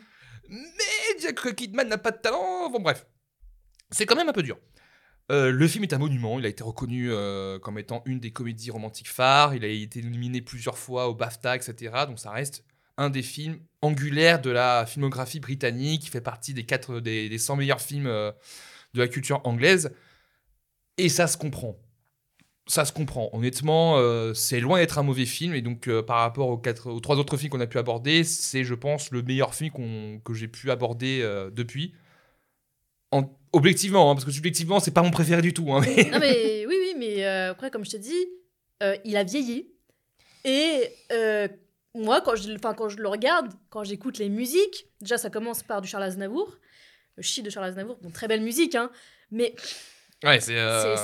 [0.49, 3.08] Mais dire que Kidman n'a pas de talent, bon bref,
[3.91, 4.60] c'est quand même un peu dur.
[5.29, 8.31] Euh, le film est un monument, il a été reconnu euh, comme étant une des
[8.31, 12.05] comédies romantiques phares, il a été nominé plusieurs fois au BAFTA, etc.
[12.05, 12.63] Donc ça reste
[12.97, 17.37] un des films angulaires de la filmographie britannique, qui fait partie des, quatre, des, des
[17.37, 18.31] 100 meilleurs films euh,
[18.93, 19.91] de la culture anglaise.
[20.97, 21.77] Et ça se comprend.
[22.67, 23.29] Ça se comprend.
[23.33, 23.97] Honnêtement,
[24.33, 25.53] c'est loin d'être un mauvais film.
[25.55, 28.63] Et donc, par rapport aux, quatre, aux trois autres films qu'on a pu aborder, c'est,
[28.63, 31.21] je pense, le meilleur film que j'ai pu aborder
[31.53, 31.93] depuis.
[33.11, 35.71] En- objectivement, hein, parce que subjectivement, c'est pas mon préféré du tout.
[35.73, 38.27] hein, mais- Non, mais oui, oui, mais euh, après, comme je te dis,
[38.83, 39.67] euh, il a vieilli.
[40.45, 41.47] Et euh,
[41.93, 45.81] moi, quand je, quand je le regarde, quand j'écoute les musiques, déjà ça commence par
[45.81, 46.55] du Charles Aznavour,
[47.15, 48.91] le chi de Charles Aznavour, bon, très belle musique, hein,
[49.31, 49.55] mais
[50.23, 50.55] Ouais, c'est.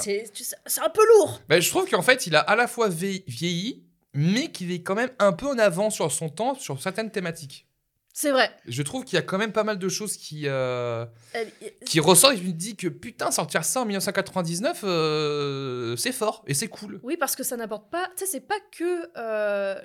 [0.02, 1.42] c'est- un peu lourd.
[1.50, 4.82] bah, je trouve qu'en fait, il a à la fois vie- vieilli, mais qu'il est
[4.82, 7.68] quand même un peu en avant sur son temps, sur certaines thématiques.
[8.16, 8.52] C'est vrai.
[8.68, 11.04] Je trouve qu'il y a quand même pas mal de choses qui, euh,
[11.36, 11.46] Euh,
[11.86, 16.44] qui ressortent et je me dis que putain, sortir ça en 1999, euh, c'est fort
[16.46, 17.00] et c'est cool.
[17.04, 18.08] Oui, parce que ça n'apporte pas.
[18.16, 19.10] Tu sais, c'est pas que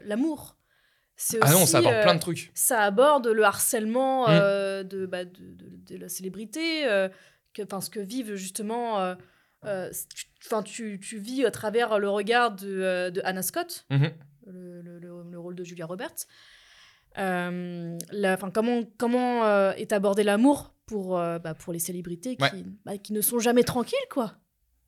[0.07, 0.57] l'amour.
[1.43, 2.51] Ah non, ça euh, plein de trucs.
[2.55, 4.85] Ça aborde le harcèlement Mm.
[4.85, 6.83] de, bah, de, de- de la célébrité,
[7.55, 9.15] que, enfin, ce que vivent justement.
[9.65, 14.11] tu- Enfin, tu, tu vis à travers le regard de, de Anna Scott, Mhm.
[14.47, 16.15] le, le- le- le rôle de Julia Roberts.
[17.19, 22.43] Euh, la- comment comment euh, est abordé l'amour pour, euh, bah, pour les célébrités qui,
[22.43, 22.65] Ouais.
[22.85, 24.35] bah, qui ne sont jamais tranquilles, quoi?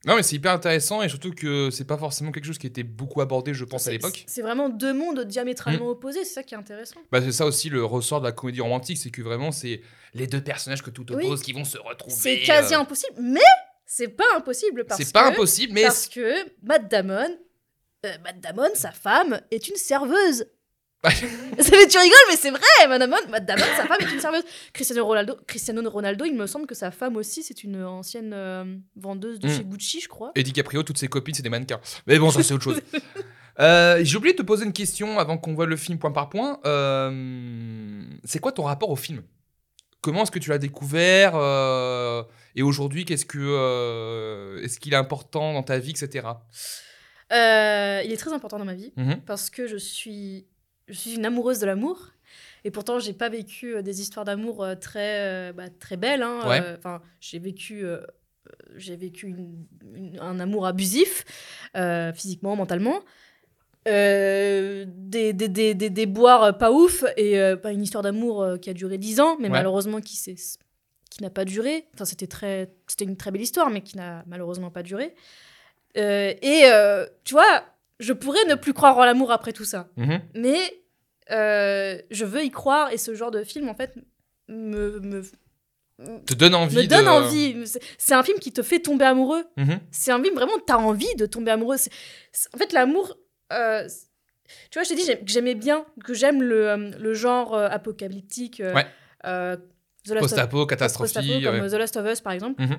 [0.06, 2.82] Non, mais c'est hyper intéressant et surtout que c'est pas forcément quelque chose qui était
[2.84, 4.24] beaucoup abordé, je pense, à l'époque.
[4.26, 5.90] C'est vraiment deux mondes diamétralement Mm.
[5.90, 7.00] opposés, c'est ça qui est intéressant.
[7.12, 9.82] Bah, c'est ça aussi le ressort de la comédie romantique, c'est que vraiment, c'est
[10.14, 11.26] les deux personnages que tout Oui.
[11.26, 12.14] oppose qui vont se retrouver.
[12.16, 13.40] C'est quasi euh, impossible, mais
[13.84, 17.28] c'est pas impossible parce C'est pas que- impossible, mais Parce que Matt Damon,
[18.06, 20.46] euh, Matt Damon, sa femme, est une serveuse.
[21.04, 22.60] Ça fait tu rigoles, mais c'est vrai.
[22.88, 24.42] Matt Damon, sa femme est une serveuse.
[24.74, 28.64] Cristiano Ronaldo, Cristiano Ronaldo, il me semble que sa femme aussi, c'est une ancienne euh,
[28.96, 29.56] vendeuse de Mm.
[29.56, 30.32] chez Gucci, je crois.
[30.34, 31.80] Et DiCaprio, toutes ses copines, c'est des mannequins.
[32.06, 32.80] Mais bon, ça, c'est autre chose.
[33.58, 36.30] Euh, J'ai oublié de te poser une question avant qu'on voit le film point par
[36.30, 36.58] point.
[36.64, 39.22] Euh, c'est quoi ton rapport au film?
[40.00, 41.34] Comment est-ce que tu l'as découvert
[42.54, 46.26] Et aujourd'hui, qu'est-ce que est-ce qu'il est important dans ta vie, etc.
[47.30, 49.20] Il est très important dans ma vie Mhm.
[49.26, 50.46] parce que je suis,
[50.90, 52.10] je suis une amoureuse de l'amour.
[52.64, 56.22] Et pourtant, j'ai pas vécu euh, des histoires d'amour euh, très, euh, bah, très belles.
[56.22, 56.40] hein.
[56.46, 56.62] Ouais.
[56.78, 57.84] Enfin, j'ai vécu,
[58.76, 61.24] j'ai vécu une- une- un amour abusif,
[61.76, 63.00] euh, physiquement, mentalement.
[63.88, 68.02] Euh, des, des, des, des, des boires euh, pas ouf et euh, pas une histoire
[68.02, 69.50] d'amour qui a duré 10 ans, mais Ouais.
[69.52, 70.58] malheureusement qui, s'est-
[71.10, 71.86] qui n'a pas duré.
[71.94, 75.14] Enfin, c'était très, c'était une très belle histoire, mais qui n'a malheureusement pas duré.
[75.94, 76.62] Et
[77.24, 77.64] tu vois,
[78.00, 80.20] je pourrais ne plus croire en l'amour après tout ça, Mhm.
[80.34, 80.58] mais
[81.30, 83.94] je veux y croire et ce genre de film en fait
[84.48, 85.22] me, me,
[86.26, 86.76] Te donne envie.
[86.76, 87.56] me donne de- envie.
[87.98, 89.44] C'est- un film qui te fait tomber amoureux.
[89.56, 89.80] Mhm.
[89.90, 91.76] C'est un film vraiment, t'as envie de tomber amoureux.
[92.54, 93.16] En fait, l'amour.
[93.52, 93.86] euh,
[94.70, 97.68] tu vois, je t'ai dit que j'aimais bien, que j'aime le, euh, le genre euh,
[97.68, 98.60] apocalyptique.
[98.60, 98.86] euh, Ouais.
[99.26, 99.56] euh,
[100.18, 101.12] Post-apo, catastrophe.
[101.12, 102.60] comme The Last of Us par exemple.
[102.62, 102.78] Mhm.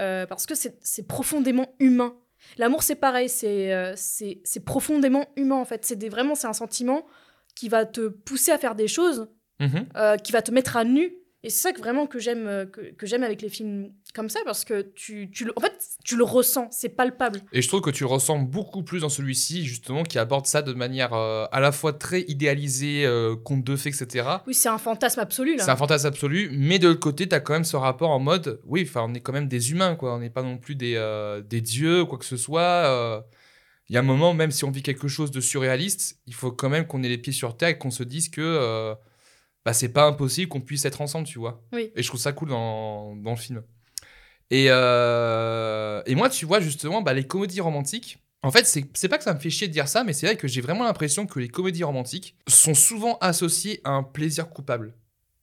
[0.00, 2.14] Euh, parce que c'est profondément humain.
[2.58, 3.94] L'amour, c'est pareil, c'est euh,
[4.64, 5.84] profondément humain en fait.
[5.86, 7.06] C'est vraiment c'est un sentiment
[7.54, 9.28] qui va te pousser à faire des choses,
[9.60, 9.86] Mhm.
[9.96, 11.12] euh, qui va te mettre à nu.
[11.42, 14.28] Et c'est ça que vraiment que j'aime euh, que, que j'aime avec les films comme
[14.28, 15.72] ça parce que tu, tu le, en fait
[16.04, 17.40] tu le ressens, c'est palpable.
[17.52, 20.60] Et je trouve que tu le ressens beaucoup plus dans celui-ci, justement, qui aborde ça
[20.60, 24.28] de manière euh, à la fois très idéalisée, euh, conte de fées, etc.
[24.46, 25.64] Oui, c'est un fantasme absolu là.
[25.64, 28.60] C'est un fantasme absolu, mais de l'autre côté, t'as quand même ce rapport en mode,
[28.66, 30.14] oui, enfin, on est quand même des humains, quoi.
[30.14, 33.24] On n'est pas non plus des, euh, des dieux, quoi que ce soit.
[33.90, 36.52] Il y a un moment, même si on vit quelque chose de surréaliste, il faut
[36.52, 38.94] quand même qu'on ait les pieds sur terre et qu'on se dise que euh,
[39.64, 41.66] bah, c'est pas impossible qu'on puisse être ensemble, tu vois.
[41.72, 41.90] Oui.
[41.96, 43.64] Et je trouve ça cool dans, dans le film.
[44.50, 49.08] Et, euh, et moi, tu vois, justement, bah, les comédies romantiques, en fait, c'est c'est
[49.08, 50.84] pas que ça me fait chier de dire ça, mais c'est vrai que j'ai vraiment
[50.84, 54.94] l'impression que les comédies romantiques sont souvent associées à un plaisir coupable.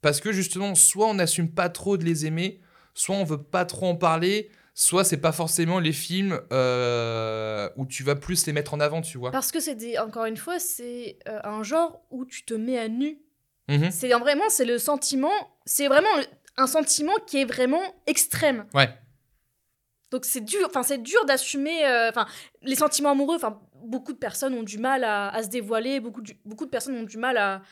[0.01, 2.61] Parce que justement, soit on n'assume pas trop de les aimer,
[2.93, 7.87] soit on veut pas trop en parler, soit c'est pas forcément les films euh, où
[7.87, 9.31] tu vas plus les mettre en avant, tu vois.
[9.31, 12.77] Parce que c'est des- encore une fois, c'est euh, un genre où tu te mets
[12.77, 13.17] à nu.
[13.69, 13.89] Mhm.
[13.89, 15.31] C'est en- vraiment c'est le sentiment,
[15.65, 16.07] c'est vraiment
[16.57, 18.65] un sentiment qui est vraiment extrême.
[18.75, 18.89] Ouais.
[20.11, 22.27] Donc c'est dur, enfin c'est dur d'assumer, euh, enfin
[22.61, 23.35] les sentiments amoureux.
[23.35, 26.69] Enfin beaucoup de personnes ont du mal à, à se dévoiler, beaucoup de, beaucoup de
[26.69, 27.63] personnes ont du mal à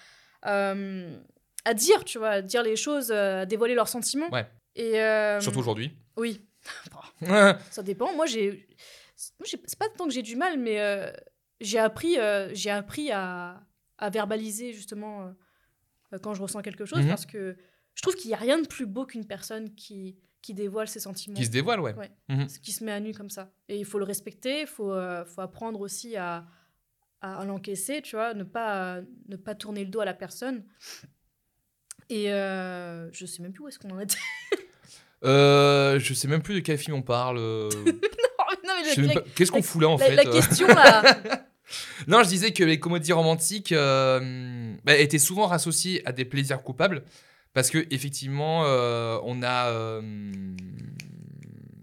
[1.68, 4.30] à dire, tu vois, à dire les choses, à dévoiler leurs sentiments.
[4.32, 4.46] Ouais.
[4.76, 5.96] Et euh, Surtout aujourd'hui.
[6.18, 6.42] oui,
[7.72, 8.14] ça dépend.
[8.16, 8.68] Moi j'ai,
[9.16, 11.12] c'est pas tant que j'ai du mal, mais euh,
[11.62, 13.62] j'ai appris, euh, j'ai appris à,
[13.98, 15.34] à verbaliser justement
[16.22, 17.08] quand je ressens quelque chose Mhm.
[17.10, 17.56] parce que
[17.94, 21.00] je trouve qu'il y a rien de plus beau qu'une personne qui qui dévoile ses
[21.00, 21.96] sentiments Qui se dévoile, ouais.
[21.96, 22.12] Ouais.
[22.30, 22.46] Mhm.
[22.48, 23.52] qui se met à nu comme ça.
[23.68, 24.94] Et il faut le respecter, il faut,
[25.26, 26.46] faut apprendre aussi à,
[27.22, 30.64] à, à l'encaisser, tu vois, ne pas, ne pas tourner le dos à la personne.
[32.10, 34.18] Et je sais même plus où est-ce qu'on en était.
[35.26, 37.38] Euh, je sais même plus de quel film on parle.
[37.40, 41.18] euh, non, mais pas- Qu'est-ce qu'on fout là en la- fait la euh question là.
[42.08, 46.62] Non, je disais que les comédies romantiques euh, bah, étaient souvent associées à des plaisirs
[46.62, 47.04] coupables
[47.54, 49.72] parce que effectivement, euh, on a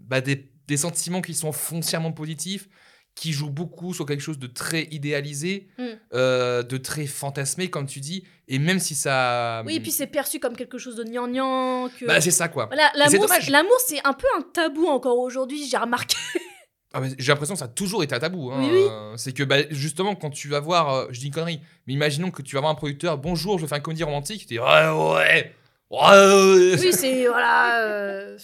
[0.07, 2.69] bah, des, des sentiments qui sont foncièrement positifs,
[3.15, 5.83] qui joue beaucoup sur quelque chose de très idéalisé, Mm.
[6.13, 8.23] euh, de très fantasmé, comme tu dis.
[8.47, 9.61] Et même si ça.
[9.65, 11.89] Oui, et puis c'est perçu comme quelque chose de gnangnan.
[11.99, 12.05] Que...
[12.05, 12.65] Bah, c'est ça, quoi.
[12.65, 13.45] Voilà, l'amour, dommage.
[13.45, 16.15] c'est- un peu un tabou encore aujourd'hui, j'ai remarqué.
[16.95, 18.51] Ah, J'ai l'impression que ça a toujours été un tabou.
[18.51, 18.59] hein.
[18.59, 18.87] Oui, oui.
[19.17, 22.29] C'est que bah, justement, quand tu vas voir, euh, je dis une connerie, mais imaginons
[22.29, 24.65] que tu vas voir un producteur, bonjour, je fais un comédie romantique, tu dis ouais,
[24.65, 25.53] ouais,
[25.89, 26.75] ouais, ouais.
[26.79, 27.25] Oui, c'est.
[27.27, 27.81] Voilà.
[27.83, 28.37] euh,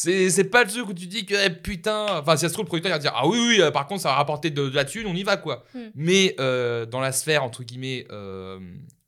[0.00, 2.66] C'est pas le truc où tu dis que eh, putain, enfin, si ça se trouve,
[2.66, 4.68] le producteur il va dire ah oui, oui, euh, par contre, ça va rapporter de,
[4.68, 5.64] de la thune, on y va quoi.
[5.74, 5.88] Hmm.
[5.96, 8.60] Mais euh, dans la sphère, entre guillemets, euh,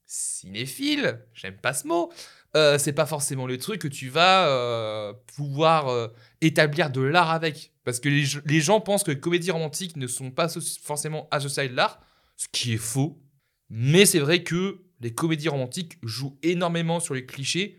[0.05, 2.13] cinéphile, j'aime pas ce mot,
[2.57, 7.73] euh, c'est pas forcément le truc que tu vas pouvoir établir de l'art avec.
[7.85, 10.49] Parce que les, ge- les gens pensent que les comédies romantiques ne sont pas
[10.83, 12.01] forcément associées à de l'art,
[12.37, 13.23] ce qui est faux.
[13.69, 17.79] Mais c'est vrai que les comédies romantiques jouent énormément sur les clichés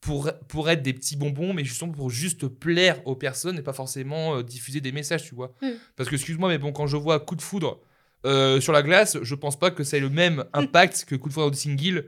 [0.00, 3.72] pour, pour être des petits bonbons, mais justement pour juste plaire aux personnes et pas
[3.74, 5.54] forcément euh, diffuser des messages, tu vois.
[5.60, 5.68] Mm.
[5.96, 7.80] Parce que, excuse-moi, mais bon, quand je vois Coup de foudre
[8.24, 11.28] euh, sur la glace, je pense pas que ça ait le même impact que Coup
[11.28, 12.06] de foudre de Single,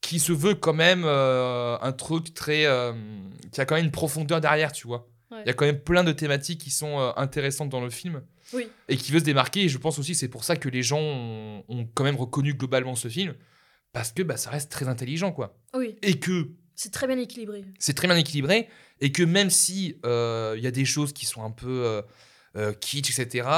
[0.00, 2.66] qui se veut quand même euh, un truc très.
[3.52, 5.08] qui a quand même une profondeur derrière, tu vois.
[5.30, 5.42] Il Ouais.
[5.46, 8.68] y a quand même plein de thématiques qui sont intéressantes dans le film Oui.
[8.88, 9.62] et qui veut se démarquer.
[9.62, 12.14] Et je pense aussi que c'est pour ça que les gens ont, ont quand même
[12.14, 13.34] reconnu globalement ce film,
[13.92, 15.58] parce que bah, ça reste très intelligent, quoi.
[15.74, 17.64] Oui, Et que c'est très bien équilibré.
[17.78, 18.68] c'est très bien équilibré
[19.00, 22.02] et que même si euh, il y a des choses qui sont un peu euh,
[22.56, 23.48] euh, kitsch, etc.,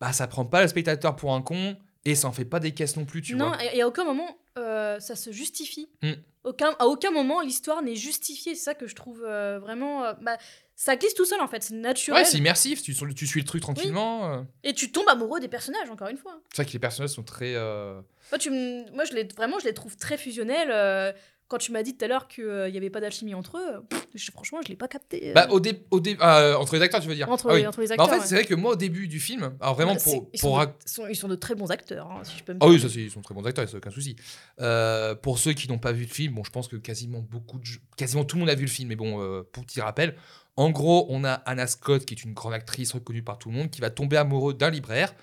[0.00, 2.72] bah ça prend pas le spectateur pour un con et ça en fait pas des
[2.72, 3.64] caisses non plus, tu non, vois.
[3.64, 5.88] et, et à aucun moment euh, ça se justifie.
[6.02, 6.12] Mm.
[6.44, 8.54] Aucun, à aucun moment l'histoire n'est justifiée.
[8.54, 10.04] C'est ça que je trouve euh, vraiment.
[10.04, 10.36] euh, bah,
[10.74, 12.22] ça glisse tout seul en fait, c'est naturel.
[12.22, 14.46] Ouais, c'est immersif, tu, tu suis le truc tranquillement.
[14.62, 16.40] et tu tombes amoureux des personnages, encore une fois.
[16.50, 17.54] C'est vrai que les personnages sont très.
[17.54, 19.24] Moi, tu Moi je les...
[19.36, 21.14] vraiment, je les trouve très fusionnels.
[21.48, 23.82] Euh, Quand tu m'as dit tout à l'heure qu'il n'y avait pas d'alchimie entre eux,
[23.88, 25.30] pff, je- franchement, je l'ai pas capté.
[25.30, 25.82] euh, Bah, au dé...
[25.90, 26.16] Au dé...
[26.20, 27.66] ah, entre les acteurs, tu veux dire entre, Ah oui.
[27.66, 28.06] entre les Bah, acteurs.
[28.06, 28.26] en fait, ouais.
[28.26, 30.30] c'est vrai que moi, au début du film, alors vraiment Bah, pour.
[30.32, 30.70] ils, pour sont de...
[30.84, 32.78] ils sont- ils sont de très bons acteurs, hein, si je peux me Ah oui,
[32.80, 34.16] ça, ils sont très bons acteurs, c'est aucun souci.
[34.60, 37.58] Euh, pour ceux qui n'ont pas vu le film, bon, je pense que quasiment beaucoup
[37.58, 37.64] de,
[37.96, 40.16] quasiment tout le monde a vu le film, mais bon, euh, pour petit rappel,
[40.56, 43.54] en gros, on a Anna Scott, qui est une grande actrice reconnue par tout le
[43.56, 45.14] monde, qui va tomber amoureux d'un libraire,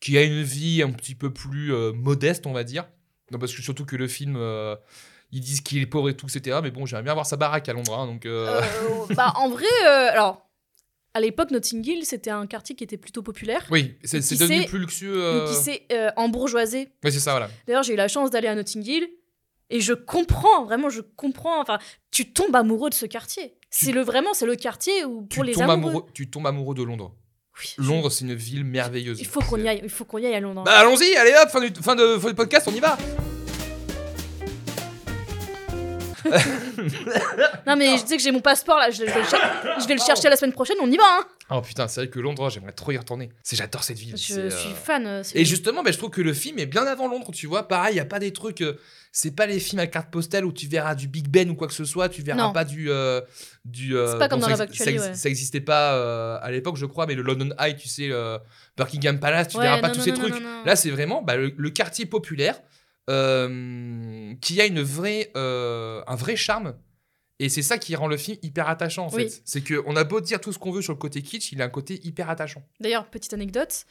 [0.00, 2.86] qui a une vie un petit peu plus euh, modeste, on va dire.
[3.32, 4.76] Non, parce que surtout que le film, euh,
[5.34, 6.58] ils disent qu'il est pauvre et tout, etc.
[6.62, 8.24] Mais bon, j'aimerais bien avoir sa baraque à Londres, hein, donc.
[8.24, 8.60] euh,
[9.10, 10.48] Euh, bah, en vrai, euh, alors,
[11.12, 14.78] à l'époque, Notting Hill, c'était un quartier qui était plutôt populaire, Oui, c'est devenu plus
[14.78, 15.16] luxueux.
[15.16, 16.88] mais euh, qui s'est euh, embourgeoisé.
[17.04, 17.50] Oui, c'est ça, voilà.
[17.66, 19.08] D'ailleurs, j'ai eu la chance d'aller à Notting Hill,
[19.70, 21.60] et je comprends, vraiment, je comprends.
[21.60, 21.78] Enfin,
[22.10, 23.54] tu tombes amoureux de ce quartier.
[23.70, 25.72] C'est le vraiment, c'est le quartier où pour les amoureux.
[25.90, 27.12] amoureux, tu tombes amoureux de Londres.
[27.60, 29.20] Oui, Londres, c'est une ville merveilleuse.
[29.20, 29.80] Il faut qu'on y aille.
[29.82, 30.62] Il faut qu'on y aille à Londres.
[30.64, 32.96] Bah allons-y, allez hop, fin du, fin de, fin du podcast, on y va.
[37.66, 38.90] non, mais je sais que j'ai mon passeport là.
[38.90, 40.76] Je, je vais le cher- je vais le chercher la semaine prochaine.
[40.80, 41.02] On y va.
[41.20, 41.24] Hein.
[41.50, 43.30] Oh putain, c'est vrai que Londres, j'aimerais trop y retourner.
[43.42, 44.16] C'est j'adore cette ville.
[44.16, 45.06] Je c'est, suis euh, fan.
[45.06, 47.46] euh, c'est- Et justement, bah, je trouve que le film est bien avant Londres, tu
[47.46, 47.68] vois.
[47.68, 48.60] Pareil, il a pas des trucs.
[48.62, 48.78] euh,
[49.12, 51.68] c'est pas les films à carte postale où tu verras du Big Ben ou quoi
[51.68, 52.08] que ce soit.
[52.08, 52.52] Tu verras Non.
[52.52, 52.90] pas du.
[52.90, 53.20] euh,
[53.64, 55.14] du euh, C'est pas comme dans ça, Love ex- Actually, ça, ex- ouais.
[55.22, 58.38] ça existait pas euh, à l'époque, je crois, mais le London Eye, tu sais, le
[58.76, 60.34] Buckingham Palace, tu Ouais, verras pas non, tous non, ces non, trucs.
[60.34, 60.64] non, non.
[60.64, 62.60] Là, c'est vraiment bah, le, le quartier populaire
[63.10, 66.74] euh, qui a une vraie, euh, un vrai charme.
[67.40, 69.24] Et c'est ça qui rend le film hyper attachant, en Oui.
[69.30, 69.42] fait.
[69.44, 71.64] C'est qu'on a beau dire tout ce qu'on veut sur le côté kitsch, il a
[71.64, 72.62] un côté hyper attachant.
[72.80, 73.86] D'ailleurs, petite anecdote,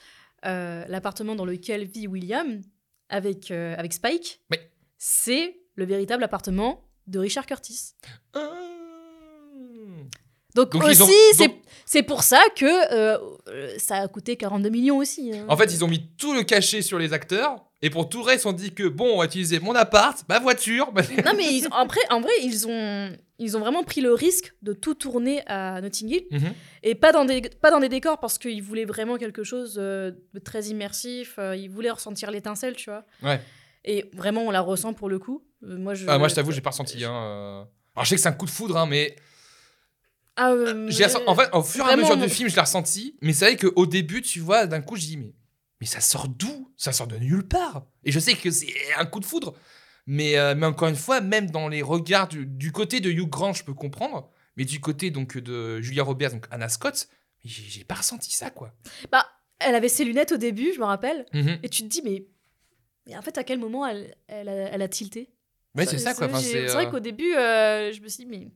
[0.45, 2.61] euh, l'appartement dans lequel vit William
[3.09, 4.57] avec, avec Spike, Oui.
[4.97, 7.93] c'est le véritable appartement de Richard Curtis.
[8.33, 8.49] Ah.
[10.55, 13.17] Donc, Donc, aussi, c'est donc- c'est pour ça que euh,
[13.77, 15.31] ça a coûté 42 millions aussi.
[15.33, 15.45] hein.
[15.49, 18.25] En fait, ils ont mis tout le cachet sur les acteurs, et pour tout le
[18.25, 20.91] reste, on dit que bon, on va utiliser mon appart, ma voiture.
[21.25, 24.73] Non, mais ils- après, en vrai, ils ont, ils ont vraiment pris le risque de
[24.73, 26.25] tout tourner à Notting Hill.
[26.31, 26.53] Mhm.
[26.83, 30.11] Et pas dans des, pas dans des décors parce qu'ils voulaient vraiment quelque chose euh,
[30.33, 31.35] de très immersif.
[31.39, 33.03] euh, ils voulaient ressentir l'étincelle, tu vois.
[33.23, 33.41] Ouais.
[33.85, 35.43] Et vraiment, on la ressent pour le coup.
[35.61, 37.03] Moi, je, Ah, moi, je t'avoue, j'ai pas ressenti.
[37.03, 37.67] Hein.
[37.95, 39.15] Alors, je sais que c'est un coup de foudre, hein, mais
[40.35, 42.61] Ah, euh, j'ai mais- en fait, au fur et à mesure du film, je l'ai
[42.61, 43.17] ressenti.
[43.21, 45.33] Mais c'est vrai qu'au début, tu vois, d'un coup, je dis, mais,
[45.79, 46.71] mais ça sort d'où?
[46.75, 47.85] Ça sort de nulle part.
[48.03, 49.53] Et je sais que c'est un coup de foudre.
[50.05, 53.29] Mais, euh, mais encore une fois, même dans les regards du, du côté de Hugh
[53.29, 54.29] Grant, je peux comprendre.
[54.57, 57.07] Mais du côté donc de Julia Roberts, donc Anna Scott,
[57.43, 58.73] j'ai pas ressenti ça, quoi.
[59.11, 59.25] Bah,
[59.59, 61.25] elle avait ses lunettes au début, je me rappelle.
[61.33, 61.59] Mhm.
[61.63, 62.25] Et tu te dis, mais,
[63.07, 65.29] mais en fait, à quel moment elle, elle, a, elle a tilté?
[65.75, 66.27] Ouais, c'est ça, quoi.
[66.27, 68.47] Enfin, c'est, vrai euh, qu'au début, euh, je me suis dit, mais.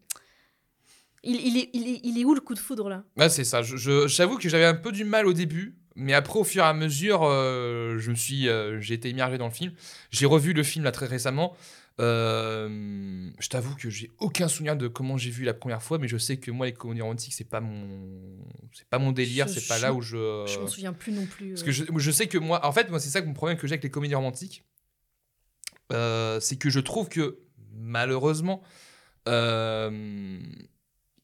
[1.29, 3.03] Il, il, est, il, est, il est où le coup de foudre là?
[3.17, 3.61] Ouais, c'est ça.
[3.61, 6.73] J'avoue que j'avais un peu du mal au début, mais après, au fur et à
[6.73, 9.73] mesure, euh, je me suis, euh, j'ai été immergé dans le film.
[10.09, 11.53] J'ai revu le film là très récemment.
[11.99, 16.07] Euh, je t'avoue que j'ai aucun souvenir de comment j'ai vu la première fois, mais
[16.07, 18.37] je sais que moi, les comédies romantiques, c'est pas mon,
[18.71, 20.45] c'est pas mon délire, c'est pas là où je.
[20.47, 21.49] Je m'en souviens plus non plus.
[21.49, 23.57] Parce que je, je sais que moi, en fait, moi, c'est ça que mon problème
[23.57, 24.63] que j'ai avec les comédies romantiques,
[25.89, 27.39] c'est que je trouve que
[27.73, 28.61] malheureusement,
[29.27, 30.39] euh,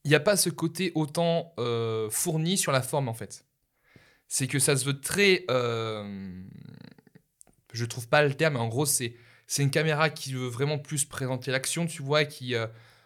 [0.06, 3.46] il n'y a pas ce côté autant euh, fourni sur la forme en fait.
[4.28, 6.44] C'est que ça se veut très, euh,
[7.74, 9.16] je trouve pas le terme, mais en gros c'est
[9.48, 12.66] c'est une caméra qui veut vraiment plus présenter l'action, tu vois, qui euh,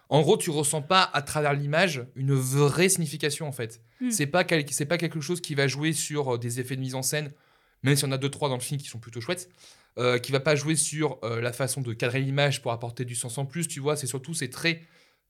[0.10, 3.82] en gros tu ressens pas à travers l'image une vraie signification en fait.
[4.00, 4.12] Hmm.
[4.12, 6.82] C'est pas quel- c'est pas quelque chose qui va jouer sur euh, des effets de
[6.82, 7.32] mise en scène,
[7.84, 9.50] même si on a deux trois dans le film qui sont plutôt chouettes.
[10.00, 13.16] euh, qui va pas jouer sur euh, la façon de cadrer l'image pour apporter du
[13.16, 14.84] sens en plus, tu vois, c'est surtout c'est très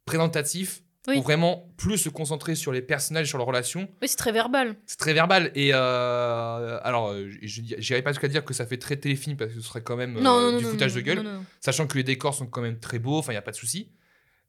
[0.03, 1.15] présentatif Oui.
[1.15, 3.87] pour vraiment plus se concentrer sur les personnages, sur leurs relations.
[4.01, 4.75] Oui, c'est très verbal.
[4.85, 8.97] C'est très verbal et euh, alors je j'irai pas jusqu'à dire que ça fait très
[8.97, 11.01] téléfilm parce que ce serait quand même euh, non, non, non, du non, foutage de
[11.01, 11.25] gueule,
[11.61, 13.55] sachant que les décors sont quand même très beaux, enfin il y a pas de
[13.55, 13.91] souci.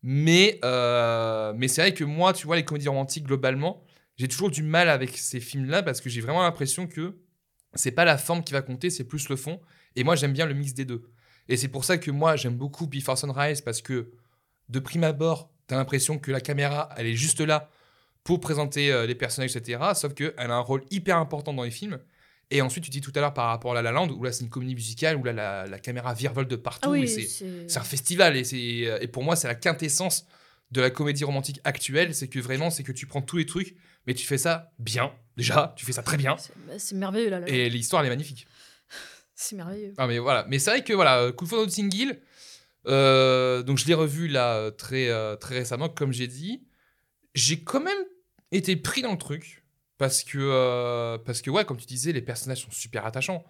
[0.03, 3.85] Mais euh, mais c'est vrai que moi, tu vois, les comédies romantiques globalement,
[4.17, 7.19] j'ai toujours du mal avec ces films-là parce que j'ai vraiment l'impression que
[7.75, 9.61] c'est pas la forme qui va compter, c'est plus le fond.
[9.97, 11.03] Et moi, j'aime bien le mix des deux.
[11.49, 14.11] Et c'est pour ça que moi, j'aime beaucoup Before Sunrise parce que
[14.69, 17.71] de prime abord, t'as l'impression que la caméra, elle est juste là
[18.25, 19.81] pour présenter euh, les personnages, etc.
[19.95, 21.99] Sauf qu'elle a un rôle hyper important dans les films.
[22.51, 24.33] Et ensuite, tu dis tout à l'heure par rapport à La La Land, où là,
[24.33, 26.89] c'est une comédie musicale, où là, la, la caméra virevolte de partout.
[26.89, 30.27] Ah oui, c'est un festival et, c'est, euh, et pour moi c'est la quintessence
[30.71, 33.75] de la comédie romantique actuelle c'est que vraiment c'est que tu prends tous les trucs
[34.07, 37.41] mais tu fais ça bien déjà tu fais ça très bien c'est- bah, merveilleux là.
[37.41, 37.49] là.
[37.49, 38.47] et l'histoire elle est magnifique
[39.35, 39.95] C'est merveilleux.
[39.97, 42.19] ah mais voilà mais c'est vrai que voilà coup de Single
[42.89, 46.63] euh, donc je l'ai revu là très euh, très récemment comme j'ai dit
[47.35, 47.99] j'ai quand même
[48.51, 49.65] été pris dans le truc
[49.99, 53.45] parce que euh, parce que ouais comme tu disais les personnages sont super attachants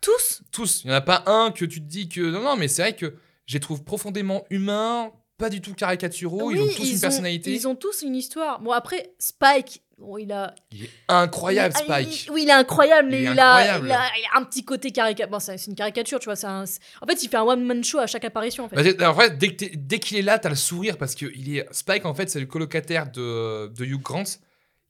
[0.00, 0.42] Tous?
[0.50, 0.82] Tous.
[0.84, 2.20] Il n'y en a pas un que tu te dis que.
[2.20, 3.14] Non, non, mais c'est vrai que
[3.46, 6.50] je les trouve profondément humains, pas du tout caricaturaux.
[6.50, 7.52] ils ont tous une personnalité.
[7.52, 8.60] Ils ont tous une histoire.
[8.60, 10.54] Bon, après, Spike, bon, il a.
[10.72, 12.26] Il est incroyable, il- Spike.
[12.26, 13.86] il- oui, il est incroyable, mais il, a, incroyable.
[13.86, 15.30] il, a, il a un petit côté caricature.
[15.30, 16.44] Bon, c'est une caricature, tu vois.
[16.48, 16.64] Un...
[16.64, 18.94] En fait, il fait un one-man show à chaque apparition, en fait.
[18.98, 21.66] Bah, en fait, dès, qu'il est là, t'as le sourire parce que il est...
[21.72, 24.24] Spike, en fait, c'est le colocataire de, de Hugh Grant.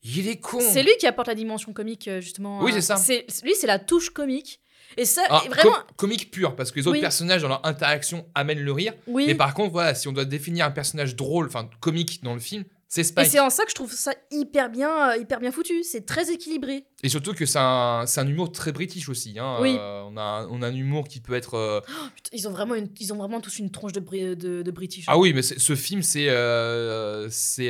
[0.03, 0.59] Il est con.
[0.59, 2.61] C'est lui qui apporte la dimension comique, euh, justement.
[2.63, 2.95] Oui, c'est ça.
[3.43, 4.59] Lui, c'est la touche comique.
[4.97, 5.71] Et ça, vraiment.
[5.71, 7.01] com- comique pur parce que les autres Oui.
[7.01, 8.93] personnages dans leur interaction amènent le rire.
[9.07, 9.25] Oui.
[9.27, 12.41] Mais par contre, voilà, si on doit définir un personnage drôle, enfin comique dans le
[12.41, 15.51] film, c'est Et c'est en ça que je trouve ça hyper bien, euh, hyper bien
[15.51, 15.81] foutu.
[15.83, 16.85] C'est très équilibré.
[17.03, 19.39] Et surtout que c'est un, c'est un humour très british aussi.
[19.39, 19.59] hein.
[19.61, 19.77] Oui.
[19.79, 21.53] Euh, on, a, un- on a un humour qui peut être.
[21.53, 21.79] euh,
[22.15, 24.01] Putain, ils ont vraiment, une- ils ont vraiment tous une tronche de,
[24.33, 25.05] de, de British.
[25.07, 26.27] Ah oui, mais ce film, c'est.
[26.29, 27.69] euh, c'est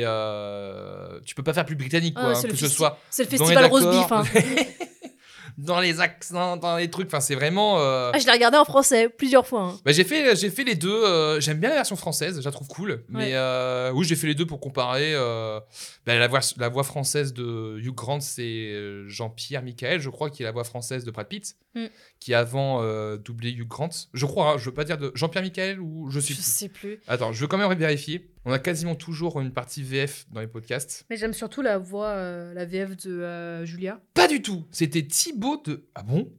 [1.24, 2.38] tu peux pas faire plus britannique, Ah, quoi.
[2.38, 4.10] hein, que ce soit c'est le festival rose beef.
[4.10, 4.24] hein.
[5.58, 7.06] dans les accents, dans les trucs.
[7.08, 7.78] Enfin, c'est vraiment.
[7.80, 9.62] euh, Ah, je l'ai regardé en français plusieurs fois.
[9.62, 9.78] hein.
[9.84, 10.90] bah, j'ai fait, j'ai fait les deux.
[10.90, 13.04] euh, J'aime bien la version française, je la trouve cool.
[13.08, 13.30] Mais Ouais.
[13.34, 15.12] euh, oui, j'ai fait les deux pour comparer.
[15.14, 15.60] euh,
[16.06, 20.30] bah, la, voix, la voix française de Hugh Grant, c'est euh, Jean-Pierre Michael, je crois,
[20.30, 21.86] qui est la voix française de Brad Pitt, Mm.
[22.20, 23.88] qui avant euh, doublé Hugh Grant.
[24.12, 26.42] Je crois, hein, je veux pas dire de Jean-Pierre Michael ou je sais Je plus.
[26.42, 27.00] sais plus.
[27.08, 28.28] Attends, je veux quand même vérifier.
[28.44, 31.04] On a quasiment toujours une partie VF dans les podcasts.
[31.10, 34.00] Mais j'aime surtout la voix, euh, la VF de euh, Julia.
[34.14, 34.66] Pas du tout.
[34.72, 35.88] C'était Thibaut de.
[35.94, 36.32] Ah bon?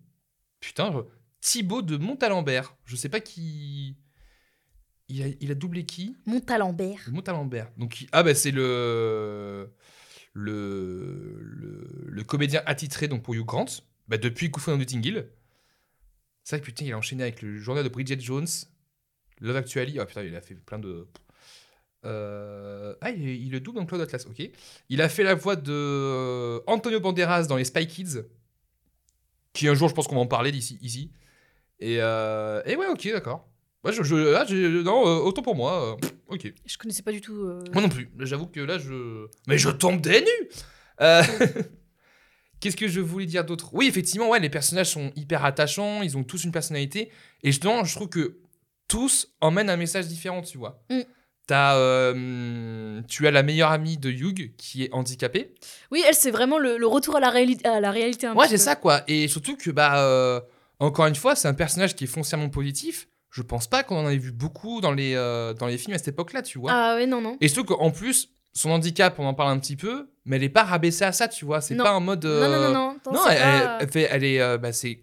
[0.60, 1.00] Putain, je-
[1.40, 2.76] Thibaut de Montalembert.
[2.86, 3.96] Je sais pas qui.
[5.10, 6.16] Il a, il a doublé qui?
[6.26, 7.00] Montalembert.
[7.08, 7.72] Le Montalembert.
[7.78, 9.70] Donc, il- ah bah c'est le...
[10.34, 13.66] le le le comédien attitré donc pour Hugh Grant.
[14.10, 15.28] Bah, depuis Coup de Notting Hill.
[16.44, 18.48] C'est vrai que putain, il a enchaîné avec le journal de Bridget Jones,
[19.40, 20.00] Love Actually.
[20.00, 21.08] Ah putain, il a fait plein de.
[22.06, 24.50] Euh, Ah, il, il le double dans Cloud Atlas, ok.
[24.90, 28.24] Il a fait la voix de euh, Antonio Banderas dans les Spy Kids,
[29.54, 31.12] qui un jour, je pense qu'on va en parler d'ici ici.
[31.80, 33.48] Et, euh, et ouais, ok, d'accord.
[33.84, 34.46] Ouais, je, je- ah,
[34.84, 35.98] non, euh, autant pour moi.
[36.28, 36.54] ok.
[36.66, 37.34] Je connaissais pas du tout.
[37.74, 38.10] Moi non plus.
[38.20, 39.28] J'avoue que là, je.
[39.48, 40.50] Mais je tombe des nues
[42.60, 43.74] Qu'est-ce que je voulais dire d'autre?
[43.74, 47.10] Oui, effectivement, ouais, les personnages sont hyper attachants, ils ont tous une personnalité.
[47.44, 48.38] Et justement, je trouve que
[48.88, 50.82] tous emmènent un message différent, tu vois.
[50.90, 51.02] Mm.
[51.46, 55.54] T'as, euh, tu as la meilleure amie de Hugh qui est handicapée.
[55.92, 58.28] Oui, elle, c'est vraiment le, le retour à la, réali- à la réalité.
[58.28, 59.02] un Ouais, c'est ça, quoi.
[59.08, 60.40] Et surtout que, bah, euh,
[60.80, 63.08] encore une fois, c'est un personnage qui est foncièrement positif.
[63.30, 65.98] Je pense pas qu'on en ait vu beaucoup dans les, euh, dans les films à
[65.98, 66.72] cette époque-là, tu vois.
[66.74, 67.36] Ah ouais, non, non.
[67.42, 70.50] Et surtout qu'en plus, son handicap, on en parle un petit peu, mais elle est
[70.50, 71.60] pas rabaissée à ça, tu vois.
[71.60, 71.84] C'est Non.
[71.84, 72.24] pas en mode.
[72.26, 72.96] Non, euh, non, non, non.
[72.98, 75.02] Attends, non, c'est elle, pas- elle fait, elle est, euh, bah, c'est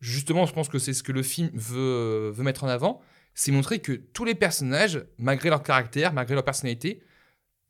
[0.00, 3.00] justement, je pense que c'est ce que le film veut, euh, veut mettre en avant,
[3.36, 7.02] c'est montrer que tous les personnages, malgré leur caractère, malgré leur personnalité,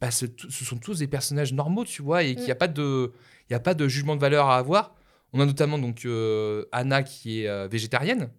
[0.00, 2.68] bah, ce, ce sont tous des personnages normaux, tu vois, et qu'il n'y a pas
[2.68, 3.12] de,
[3.50, 4.94] y a pas de jugement de valeur à avoir.
[5.32, 8.30] On a notamment donc euh, Anna qui est euh, végétarienne.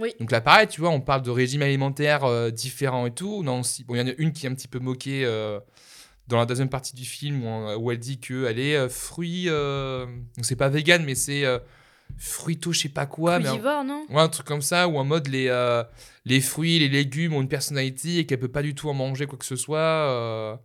[0.00, 0.12] Oui.
[0.18, 3.44] Donc là, pareil, tu vois, on parle de régimes alimentaires euh, différents et tout.
[3.44, 5.60] Non, bon, il y en a une qui est un petit peu moquée euh,
[6.26, 9.46] dans la deuxième partie du film où, où elle dit qu'elle est fruit.
[9.46, 11.44] donc c'est pas vegan, mais c'est
[12.18, 13.38] fruito, je sais pas quoi.
[13.38, 15.82] mais un- non Ouais, un truc comme ça, où en mode les, euh,
[16.24, 19.26] les fruits, les légumes ont une personnalité et qu'elle peut pas du tout en manger
[19.26, 19.78] quoi que ce soit.
[19.78, 20.56] euh.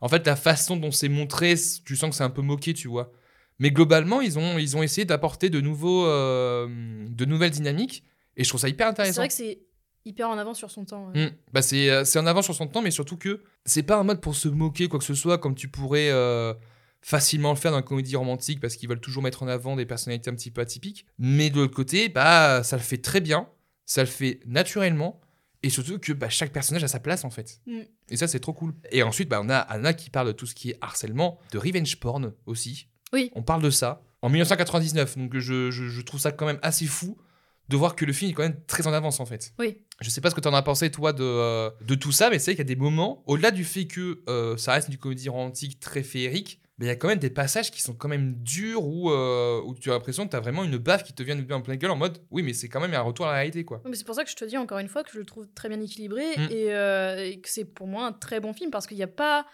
[0.00, 2.88] En fait, la façon dont c'est montré, tu sens que c'est un peu moqué, tu
[2.88, 3.10] vois.
[3.58, 6.66] Mais globalement, ils ont, ils ont essayé d'apporter de, nouveaux, euh,
[7.08, 8.04] de nouvelles dynamiques
[8.36, 9.20] et je trouve ça hyper C'est intéressant.
[9.20, 9.60] vrai que c'est
[10.04, 11.10] hyper en avance sur son temps.
[11.14, 11.26] ouais.
[11.26, 11.30] Mm.
[11.52, 14.20] Bah c'est c'est en avant sur son temps, mais surtout que c'est pas un mode
[14.20, 16.10] pour se moquer quoi que ce soit, comme tu pourrais
[17.04, 19.84] facilement le faire dans une comédie romantique, parce qu'ils veulent toujours mettre en avant des
[19.84, 21.04] personnalités un petit peu atypiques.
[21.18, 23.46] Mais de l'autre côté, bah ça le fait très bien,
[23.84, 25.20] ça le fait naturellement,
[25.62, 27.60] et surtout que bah, chaque personnage a sa place en fait.
[27.66, 27.80] Mm.
[28.08, 28.74] Et ça c'est trop cool.
[28.90, 31.58] Et ensuite, bah, on a Anna qui parle de tout ce qui est harcèlement, de
[31.58, 32.88] revenge porn aussi.
[33.12, 33.30] Oui.
[33.34, 36.86] On parle de ça en 1999, donc je, je- je trouve ça quand même assez
[36.86, 37.18] fou
[37.68, 39.52] de voir que le film est quand même très en avance en fait.
[39.58, 39.78] Oui.
[40.00, 42.30] Je sais pas ce que tu en as pensé, toi, de, euh, de tout ça,
[42.30, 44.88] mais c'est vrai qu'il y a des moments, au-delà du fait que euh, ça reste
[44.88, 47.94] une comédie romantique très féerique, mais il y a quand même des passages qui sont
[47.94, 51.04] quand même durs où, euh, où tu as l'impression que tu as vraiment une baffe
[51.04, 53.26] qui te vient en plein gueule en mode oui, mais c'est quand même un retour
[53.26, 53.80] à la réalité, quoi.
[53.84, 55.46] Mais c'est pour ça que je te dis encore une fois que je le trouve
[55.54, 56.48] très bien équilibré Mm.
[56.50, 59.06] et, euh, et que c'est pour moi un très bon film parce qu'il n'y a
[59.08, 59.46] pas.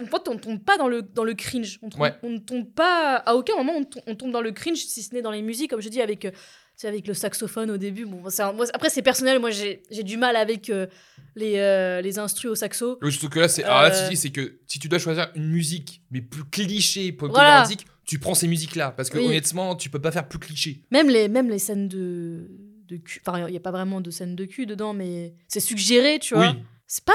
[0.00, 1.78] En fait, on tombe pas dans le, dans le cringe.
[1.82, 2.14] On, tombe- Ouais.
[2.22, 3.16] on ne tombe pas.
[3.16, 5.42] À aucun moment on, to- on tombe dans le cringe si ce n'est dans les
[5.42, 6.26] musiques, comme je dis, avec.
[6.80, 8.04] Sais, avec le saxophone au début.
[8.06, 9.38] Bon, c'est un- moi, après, c'est personnel.
[9.38, 10.86] Moi, j'ai du mal avec euh,
[11.36, 12.98] les, euh, les instrus au saxo.
[13.02, 13.68] Oui, surtout que là, c'est Euh.
[14.16, 17.64] c'est que si tu dois choisir une musique, mais plus cliché une Voilà.
[18.04, 18.92] tu prends ces musiques-là.
[18.96, 19.26] Parce que Oui.
[19.26, 20.82] honnêtement, tu peux pas faire plus cliché.
[20.90, 22.48] Même les, même les scènes de,
[22.88, 23.20] de cul.
[23.26, 26.34] Enfin, il n'y a pas vraiment de scène de cul dedans, mais c'est suggéré, tu
[26.34, 26.50] vois.
[26.50, 26.58] Oui.
[26.86, 27.12] C'est pas.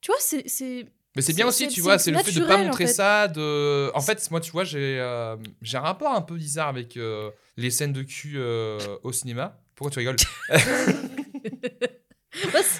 [0.00, 0.86] Tu vois, c'est.
[1.16, 2.92] Mais c'est bien aussi, tu vois, c'est le fait de pas en montrer fait.
[2.92, 3.28] ça.
[3.28, 3.90] De...
[3.94, 7.30] En fait, moi, tu vois, j'ai euh, j'ai un rapport un peu bizarre avec euh,
[7.56, 9.58] les scènes de cul euh, au cinéma.
[9.76, 10.16] Pourquoi tu rigoles?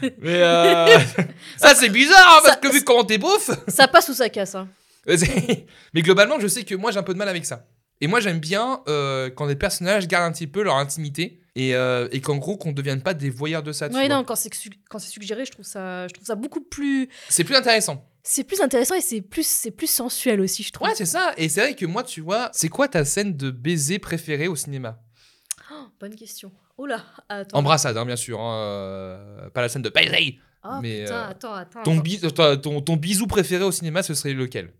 [0.20, 0.40] Mais
[1.56, 3.50] ça, c'est bizarre, hein, parce Ça- que vu comment t'es beauf.
[3.68, 4.54] ça passe ou ça casse.
[4.56, 4.68] Hein.
[5.06, 7.66] Mais globalement, je sais que moi, j'ai un peu de mal avec ça.
[8.00, 8.80] Et moi, j'aime bien
[9.36, 12.70] quand des personnages gardent un petit peu leur intimité et, euh, et qu'en gros, qu'on
[12.70, 13.86] ne devienne pas des voyeurs de ça.
[13.88, 16.60] Ouais, non, quand c'est su- quand c'est suggéré, je trouve ça, je trouve ça beaucoup
[16.60, 18.04] plus, C'est plus intéressant.
[18.26, 20.88] C'est plus intéressant et c'est plus, c'est plus sensuel aussi, je trouve.
[20.88, 21.32] Ouais, c'est ça.
[21.36, 24.56] Et c'est vrai que moi, tu vois, c'est quoi ta scène de baiser préférée au
[24.56, 24.98] cinéma?
[25.70, 26.50] Oh, bonne question.
[26.76, 27.58] Oh là, attends.
[27.58, 28.40] Embrassade, hein, bien sûr.
[28.40, 30.38] hein, euh, pas la scène de baiser.
[30.64, 31.82] Oh, mais, putain, euh, attends, attends.
[31.84, 32.02] Ton, attends.
[32.02, 34.72] bis- ton, ton- ton bisou préféré au cinéma, ce serait lequel?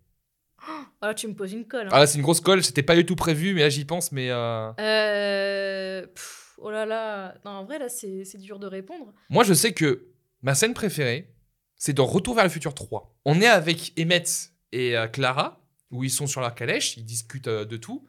[0.67, 1.87] Oh là, tu me poses une colle.
[1.89, 1.91] hein.
[1.93, 2.65] Ah là, c'est une grosse colle.
[2.65, 4.11] C'était pas du tout prévu, mais là, j'y pense.
[4.13, 7.35] Mais euh, Euh, pff, oh là là.
[7.45, 9.13] Non, en vrai, là, c'est dur de répondre.
[9.29, 10.07] moi, je sais que
[10.41, 11.34] ma scène préférée,
[11.77, 13.15] c'est dans Retour vers le futur 3.
[13.25, 15.61] On est avec Emmett et euh, Clara,
[15.91, 18.05] où ils sont sur leur calèche, ils discutent euh, de tout.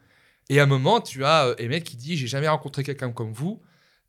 [0.48, 3.32] Et à un moment, tu as euh, Emmett qui dit J'ai jamais rencontré quelqu'un comme
[3.32, 3.62] vous.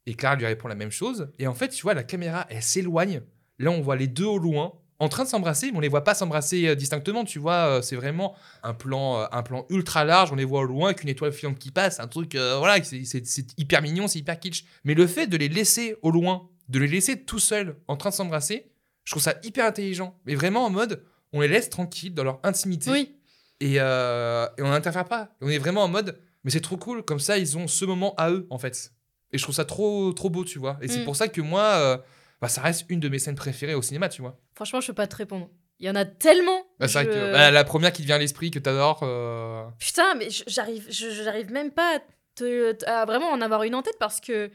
[0.05, 1.31] Et Clara lui répond la même chose.
[1.37, 3.21] Et en fait, tu vois, la caméra, elle s'éloigne.
[3.59, 6.03] Là, on voit les deux au loin, en train de s'embrasser, mais on les voit
[6.03, 7.25] pas s'embrasser distinctement.
[7.25, 10.31] Tu vois, c'est vraiment un plan, un plan ultra large.
[10.31, 11.99] On les voit au loin avec une étoile filante qui passe.
[11.99, 14.63] Un truc, voilà, c'est hyper mignon, c'est hyper kitsch.
[14.85, 18.11] Mais le fait de les laisser au loin, de les laisser tout seuls en train
[18.11, 18.71] de s'embrasser,
[19.07, 20.19] je trouve ça hyper intelligent.
[20.25, 21.01] Mais vraiment en mode,
[21.31, 22.91] on les laisse tranquilles dans leur intimité.
[22.91, 23.15] Oui.
[23.61, 25.29] Et, euh, et on n'interfère pas.
[25.39, 28.13] On est vraiment en mode, mais c'est trop cool, comme ça ils ont ce moment
[28.17, 28.91] à eux en fait.
[29.31, 30.77] Et je trouve ça trop, trop beau, tu vois.
[30.81, 31.05] Et c'est Mm.
[31.05, 31.97] pour ça que moi, euh,
[32.41, 34.37] bah, ça reste une de mes scènes préférées au cinéma, tu vois.
[34.55, 35.49] Franchement, je peux pas te répondre.
[35.79, 36.65] Il y en a tellement.
[36.79, 38.99] Bah, c'est vrai que bah, la première qui te vient à l'esprit, que t'adores.
[39.03, 41.99] euh, Putain, mais j'arrive, même pas à,
[42.35, 44.49] te- à vraiment en avoir une en tête parce que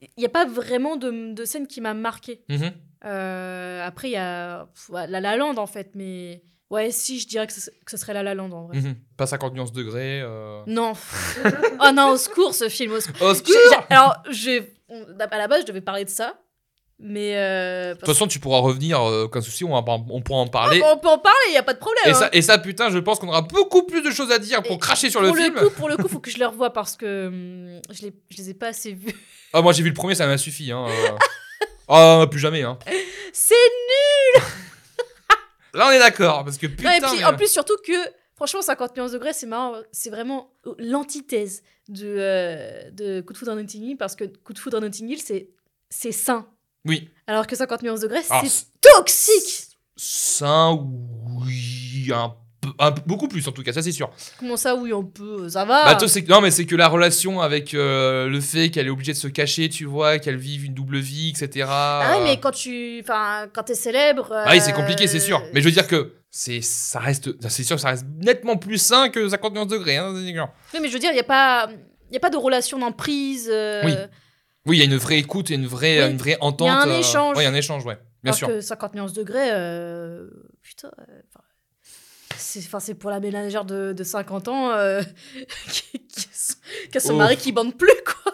[0.00, 2.42] il n'y a pas vraiment de, de scène qui m'a marqué.
[2.48, 2.72] mhm.
[3.04, 7.28] Euh, après, il y a pff, La La Land en fait, mais ouais, si, je
[7.28, 8.78] dirais que ce, que ce serait La La Land en vrai.
[8.78, 8.94] Mhm.
[9.16, 10.20] Pas 50 nuances degrés.
[10.22, 10.62] euh.
[10.66, 10.92] Non.
[11.84, 13.26] oh non, au secours ce film, au secours.
[13.28, 13.54] Au secours
[13.90, 16.34] alors, j'ai- on- à la base, je devais parler de ça,
[16.98, 17.36] mais.
[17.36, 20.80] euh, De toute façon, tu pourras revenir, euh, aucun souci, on, on pourra en parler.
[20.84, 22.04] on peut en parler, il y a pas de problème.
[22.06, 22.14] et, hein.
[22.14, 24.76] ça, et ça, putain, je pense qu'on aura beaucoup plus de choses à dire pour
[24.76, 25.54] Et cracher sur le pour film.
[25.54, 28.36] coup, pour le coup, faut que je le revoie parce que hum, je, les, je
[28.38, 29.14] les ai pas assez vus.
[29.52, 30.72] Ah, moi j'ai vu le premier, ça m'a suffi.
[30.72, 31.10] Hein, euh.
[31.88, 32.62] Ah, plus jamais.
[32.62, 32.78] Hein.
[33.32, 33.54] C'est
[35.74, 36.96] Là, on est d'accord, parce que Non, putain.
[36.96, 37.92] et puis, mais- en plus, surtout que,
[38.36, 39.74] franchement, 50 nuances degrés, c'est marrant.
[39.90, 44.52] C'est vraiment l'antithèse de, euh, de Coup de foudre en Notting Hill, parce que Coup
[44.52, 45.48] de foudre en Notting Hill, c'est,
[45.90, 46.46] c'est sain.
[46.84, 47.10] Oui.
[47.26, 49.76] Alors que 50 nuances degrés, c'est toxique.
[49.96, 52.36] Sain, oui, un peu, un peu-
[53.06, 54.10] beaucoup plus en tout cas, ça c'est sûr.
[54.38, 55.84] Comment ça, oui, on peut, ça va.
[55.84, 59.12] Bah, toi, non, mais c'est que la relation avec euh, le fait qu'elle est obligée
[59.12, 61.66] de se cacher, tu vois, qu'elle vive une double vie, etc.
[61.70, 64.28] ah oui, euh, mais quand tu, enfin, quand t'es célèbre.
[64.32, 65.42] Ah oui, c'est euh, compliqué, c'est sûr.
[65.52, 69.08] Mais je veux dire que c'est, ça reste, c'est sûr, ça reste nettement plus sain
[69.08, 69.96] que 50 nuances degrés.
[69.96, 70.12] Hein.
[70.14, 71.68] Oui, mais je veux dire, il n'y a pas,
[72.10, 73.48] il y a pas de relation d'emprise.
[73.50, 73.92] euh, Oui.
[74.66, 76.10] Oui, il y a une vraie écoute et une vraie, Oui.
[76.10, 76.70] une vraie entente.
[76.70, 77.36] un euh, échange.
[77.36, 77.98] ouais, il y a un échange, ouais.
[78.22, 78.48] Bien Alors sûr.
[78.48, 80.26] que 50 nuances degrés, euh,
[80.62, 80.90] putain.
[82.36, 85.02] C'est, enfin, c'est pour la ménagère de, de 50 ans euh,
[85.68, 86.54] qui, qui a son-
[86.90, 87.16] qui a son Oh.
[87.16, 88.32] mari qui bande plus, quoi.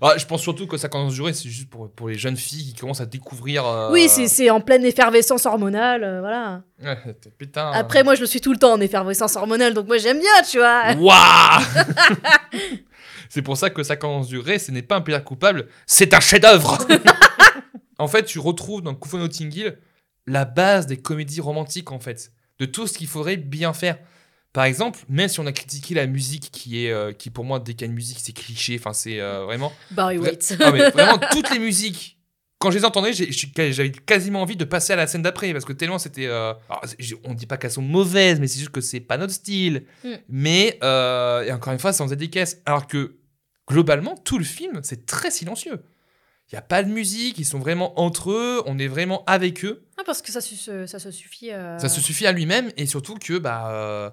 [0.00, 2.36] Ah, je pense surtout que ça commence à durer, c'est juste pour, pour les jeunes
[2.36, 3.64] filles qui commencent à découvrir.
[3.66, 6.62] euh, Oui, c'est, c'est en pleine effervescence hormonale, euh, voilà.
[6.82, 6.98] Ouais,
[7.38, 7.70] putain.
[7.72, 10.42] Après, moi, je le suis tout le temps en effervescence hormonale, donc moi, j'aime bien,
[10.48, 10.92] tu vois.
[10.94, 11.64] Waouh
[13.30, 16.14] C'est pour ça que ça commence à durer, ce n'est pas un plaisir coupable, c'est
[16.14, 16.78] un chef-d'œuvre
[17.98, 19.78] En fait, tu retrouves dans Notting Hill
[20.26, 23.98] la base des comédies romantiques, en fait, de tout ce qu'il faudrait bien faire.
[24.52, 27.58] Par exemple, même si on a critiqué la musique qui est, euh, qui pour moi,
[27.58, 29.72] dès qu'il y a une musique, c'est cliché, enfin, c'est euh, vraiment.
[29.90, 30.56] Barry Vra- White.
[30.60, 32.18] Ah, mais vraiment, toutes les musiques.
[32.60, 35.72] Quand je les entendais, j'avais quasiment envie de passer à la scène d'après parce que
[35.74, 36.26] tellement c'était.
[36.26, 36.54] euh,
[37.24, 39.84] on dit pas qu'elles sont mauvaises, mais c'est juste que c'est pas notre style.
[40.04, 40.08] Mm.
[40.28, 42.62] Mais euh, et encore une fois, ça en faisait des caisses.
[42.64, 43.16] Alors que
[43.68, 45.82] globalement, tout le film, c'est très silencieux.
[46.52, 49.64] Il y a pas de musique, ils sont vraiment entre eux, on est vraiment avec
[49.64, 49.84] eux.
[50.06, 51.50] Parce que ça, se- ça se suffit.
[51.52, 54.10] euh, Ça se suffit à lui-même et surtout que bah euh,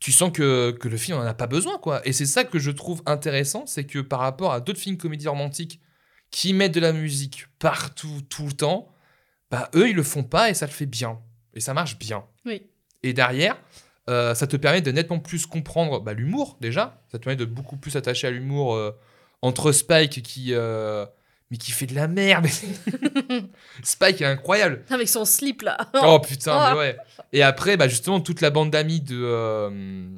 [0.00, 2.06] tu sens que, que le film en a pas besoin quoi.
[2.06, 5.28] Et c'est ça que je trouve intéressant, c'est que par rapport à d'autres films comédies
[5.28, 5.80] romantiques
[6.30, 8.88] qui mettent de la musique partout tout le temps,
[9.50, 11.20] bah eux ils le font pas et ça le fait bien
[11.54, 12.24] et ça marche bien.
[12.44, 12.66] Oui.
[13.02, 13.56] Et derrière,
[14.10, 17.00] euh, ça te permet de nettement plus comprendre bah, l'humour déjà.
[17.10, 18.90] Ça te permet de beaucoup plus s'attacher à l'humour euh,
[19.42, 21.06] entre Spike qui euh,
[21.50, 22.46] mais qui fait de la merde.
[23.82, 24.82] Spike est incroyable.
[24.90, 25.76] Avec son slip, là.
[26.02, 26.70] Oh putain, Oh.
[26.72, 26.96] mais ouais.
[27.32, 29.70] Et après, bah, justement, toute la bande d'amis de, euh,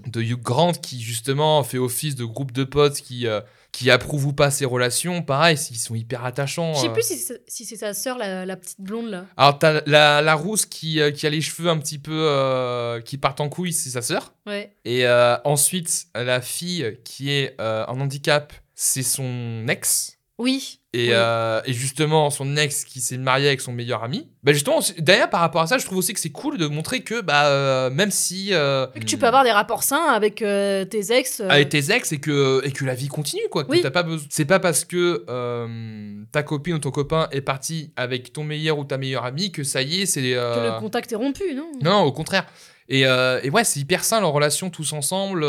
[0.07, 3.41] de Hugh Grant qui, justement, fait office de groupe de potes qui, euh,
[3.73, 6.75] qui approuvent ou pas ses relations, pareil, ils sont hyper attachants.
[6.75, 6.93] Je sais euh.
[6.93, 9.27] plus si c'est, si c'est sa sœur, la, la petite blonde, là.
[9.37, 13.19] Alors, t'as la, la rousse qui, euh, qui a les cheveux un petit peu qui
[13.19, 14.35] partent en couille, c'est sa sœur.
[14.47, 14.73] Ouais.
[14.85, 15.07] Et
[15.45, 20.18] ensuite, la fille qui est en handicap, c'est son ex.
[20.39, 20.79] Oui.
[20.95, 21.11] Et, Oui.
[21.13, 24.29] euh, et justement, son ex qui s'est marié avec son meilleur ami.
[24.45, 27.01] Bah justement, d'ailleurs, par rapport à ça, je trouve aussi que c'est cool de montrer
[27.03, 28.51] que bah, euh, même si.
[28.53, 31.41] euh, que tu peux avoir des rapports sains avec tes ex.
[31.41, 33.65] Avec tes ex et que, et que la vie continue, quoi.
[33.65, 33.81] Que Oui.
[33.83, 34.27] t'as pas besoin.
[34.31, 35.25] C'est pas parce que
[36.33, 39.65] ta copine ou ton copain est parti avec ton meilleur ou ta meilleure amie que
[39.65, 40.21] ça y est, c'est.
[40.23, 40.27] Que
[40.75, 41.71] le contact est rompu, non?
[41.83, 42.47] Non, au contraire.
[42.89, 45.45] Et, et ouais, c'est hyper sain leur relation tous ensemble.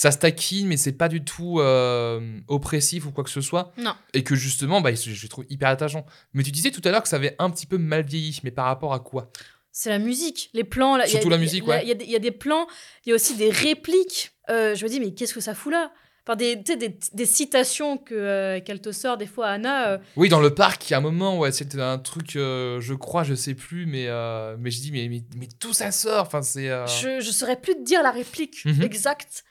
[0.00, 3.72] Ça se taquine, mais c'est pas du tout euh, oppressif ou quoi que ce soit.
[3.78, 3.96] Non.
[4.14, 6.06] Et que justement, bah, je, trouve hyper attachant.
[6.34, 8.52] Mais tu disais tout à l'heure que ça avait un petit peu mal vieilli, mais
[8.52, 9.32] par rapport à quoi?
[9.72, 10.96] C'est la musique, les plans.
[10.96, 11.82] Là, y a- Surtout la musique, il y a- ouais.
[11.82, 12.68] Il y, a des- il y a des plans,
[13.04, 14.30] il y a aussi des répliques.
[14.50, 15.90] Euh, je me dis, mais qu'est-ce que ça fout là?
[16.24, 19.88] Enfin, des, des, des citations que, euh, qu'elle te sort des fois, Anna.
[19.88, 22.80] euh, Oui, dans le parc, il y a un moment, ouais, c'était un truc, euh,
[22.80, 24.06] je crois, je sais plus, mais,
[24.60, 26.22] mais je dis, mais, mais, mais tout ça sort?
[26.22, 26.68] Enfin, c'est.
[26.86, 28.82] Je, je saurais plus te dire la réplique Mhm.
[28.82, 29.42] exacte.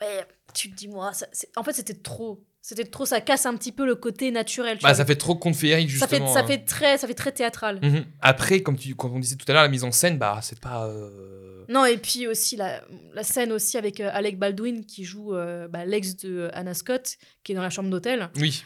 [0.00, 2.42] Mais tu te dis, moi, ça- c'est- en fait, c'était trop.
[2.62, 4.76] C'était trop, ça casse un petit peu le côté naturel.
[4.76, 4.94] tu Bah, vois.
[4.96, 6.34] ça fait trop conte féerique, ça, fait, justement.
[6.34, 6.46] ça, hein.
[6.46, 7.80] fait très, ça fait très théâtral.
[7.82, 8.04] Mhm.
[8.20, 10.60] Après, comme tu, quand on disait tout à l'heure, la mise en scène, bah, c'est
[10.60, 10.86] pas.
[10.86, 12.82] euh, Non, et puis aussi la,
[13.14, 17.16] la scène aussi avec euh, Alec Baldwin qui joue euh, bah, l'ex de Anna Scott,
[17.44, 18.28] qui est dans la chambre d'hôtel.
[18.36, 18.62] Oui.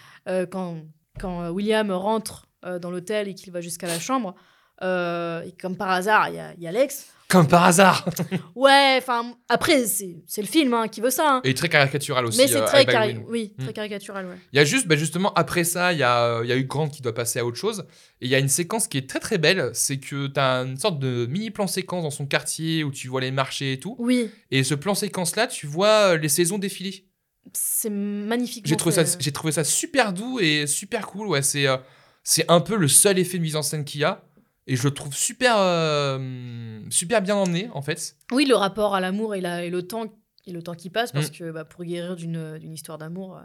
[0.51, 0.79] Quand,
[1.21, 2.47] quand William rentre
[2.81, 4.35] dans l'hôtel et qu'il va jusqu'à la chambre,
[4.83, 7.07] et comme par hasard, il y a, il y a l'ex.
[7.35, 8.09] Comme par hasard.
[8.55, 11.37] Ouais, enfin, après, c'est c'est le film hein, qui veut ça.
[11.37, 11.41] hein.
[11.45, 12.39] Et très caricatural aussi.
[12.39, 13.73] Mais c'est euh, très, cari- oui, très Mm.
[13.73, 14.37] caricatural, ouais.
[14.53, 16.65] Il y a juste, bah, justement, après ça, il y a, il y a eu
[16.65, 17.85] Grant qui doit passer à autre chose.
[18.21, 19.71] Et il y a une séquence qui est très très belle.
[19.75, 23.09] C'est que tu as une sorte de mini plan séquence dans son quartier où tu
[23.09, 23.97] vois les marchés et tout.
[23.99, 27.07] Oui, Et ce plan séquence là, tu vois euh, les saisons défiler.
[27.53, 28.67] c'est magnifique.
[28.67, 31.27] J'ai trouvé, ça, j'ai trouvé ça super doux et super cool.
[31.29, 31.77] Ouais, c'est, euh,
[32.23, 34.23] c'est un peu le seul effet de mise en scène qu'il y a.
[34.67, 38.17] Et je le trouve super, euh, super bien emmené en fait.
[38.33, 40.07] Oui, le rapport à l'amour et, la- et le temps
[40.47, 41.35] et le temps qui passe, parce Mm.
[41.35, 43.41] que bah, pour guérir d'une d'une histoire d'amour, euh,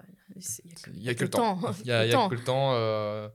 [0.96, 1.60] Il y a que le temps.
[1.82, 2.72] Il y a, que le temps.
[2.74, 3.28] euh,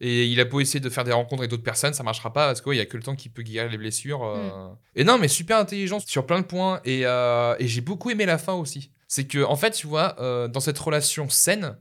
[0.00, 2.48] Et il a beau essayer de faire des rencontres avec d'autres personnes, ça marchera pas
[2.48, 4.24] parce qu'il y a que le temps qui peut guérir les blessures.
[4.24, 4.68] euh.
[4.96, 6.80] Et non, mais super intelligent sur plein de points.
[6.84, 8.90] Et, euh, et j'ai beaucoup aimé la fin aussi.
[9.06, 11.78] C'est que, en fait, tu vois, euh, dans cette relation saine,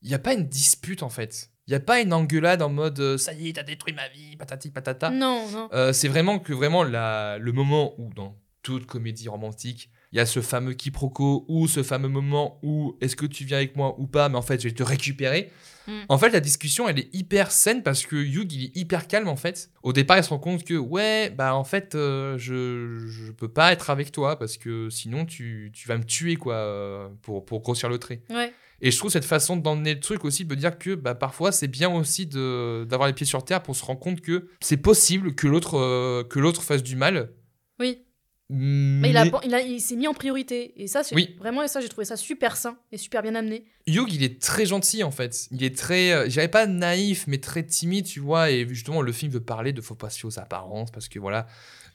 [0.00, 1.50] il n'y a pas une dispute en fait.
[1.66, 4.08] Il n'y a pas une engueulade en mode euh, ça y est, t'as détruit ma
[4.08, 5.10] vie, patati patata.
[5.10, 5.68] Non, non.
[5.72, 10.20] Euh, c'est vraiment que vraiment la, le moment où dans toute comédie romantique, il y
[10.20, 13.94] a ce fameux quiproquo ou ce fameux moment où est-ce que tu viens avec moi
[13.98, 15.50] ou pas, mais en fait je vais te récupérer.
[15.86, 15.92] Mm.
[16.08, 19.28] En fait, la discussion elle est hyper saine parce que Hugh il est hyper calme
[19.28, 19.70] en fait.
[19.82, 23.48] Au départ, il se rend compte que ouais, bah en fait, euh, je, je peux
[23.48, 27.60] pas être avec toi parce que sinon tu, tu vas me tuer quoi pour, pour
[27.60, 28.20] grossir le trait.
[28.30, 28.52] Ouais.
[28.80, 31.68] Et je trouve cette façon d'emmener le truc aussi de dire que bah, parfois c'est
[31.68, 35.46] bien aussi d'avoir les pieds sur terre pour se rendre compte que c'est possible que
[35.46, 37.30] l'autre euh, que l'autre fasse du mal
[37.80, 38.00] Oui.
[38.50, 40.74] Mais il, a, il, a- il s'est mis en priorité.
[40.80, 41.34] Et ça, c'est Oui.
[41.38, 43.64] vraiment, et ça, j'ai trouvé ça super sain et super bien amené.
[43.86, 45.48] Hugh, il est très gentil en fait.
[45.50, 48.50] Il est très, euh, j'avais pas naïf, mais très timide, tu vois.
[48.50, 51.18] Et justement, le film veut parler de faut pas se fier aux apparences parce que
[51.18, 51.46] voilà,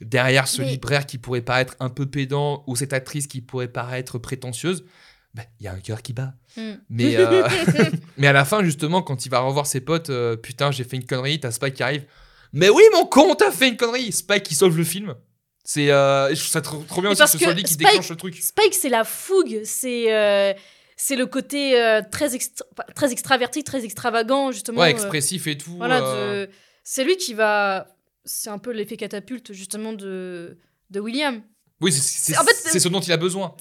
[0.01, 3.67] derrière ce Mais- libraire qui pourrait paraître un peu pédant ou cette actrice qui pourrait
[3.71, 4.85] paraître prétentieuse,
[5.33, 6.33] ben, il y a un cœur qui bat.
[6.57, 6.71] Mm.
[6.89, 7.47] Mais, euh,
[8.17, 10.95] mais à la fin, justement, quand il va revoir ses potes, euh, putain, j'ai fait
[10.97, 12.05] une connerie, t'as Spike qui arrive.
[12.51, 14.11] Mais oui, mon con, t'as fait une connerie.
[14.11, 15.15] Spike qui sauve le film.
[15.63, 17.85] C'est, euh, je trouve ça trop, trop bien aussi que ce soit lui qui Spike-
[17.85, 18.35] déclenche le truc.
[18.35, 20.55] Spike, c'est la fougue, c'est
[21.01, 21.73] c'est le côté
[22.11, 22.65] très, extra-
[22.95, 24.81] très extraverti, très extravagant, justement.
[24.81, 25.75] Ouais, expressif et tout.
[25.77, 26.49] voilà, de-
[26.83, 27.95] c'est lui qui va.
[28.25, 30.57] C'est un peu l'effet catapulte, justement, de,
[30.89, 31.41] de William.
[31.81, 33.55] Oui, c'est, En fait, ce dont il a besoin.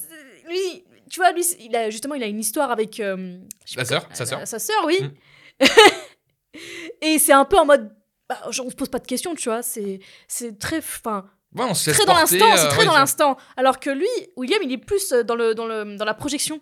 [0.47, 2.99] Lui, tu vois, lui, il a, justement, il a une histoire avec.
[2.99, 3.37] euh,
[3.75, 4.47] La sœur, sa sœur.
[4.47, 4.99] Sa sœur, oui.
[5.01, 5.65] Mm.
[7.01, 7.91] Et c'est un peu en mode.
[8.27, 9.61] Bah, genre, on se pose pas de questions, tu vois.
[9.61, 10.77] C'est c'est très.
[10.77, 13.37] Ouais, on laisse très dans l'instant, euh, c'est très ouais, dans l'instant.
[13.57, 16.61] Alors que lui, William, il est plus euh, dans, le, dans, le, dans la projection.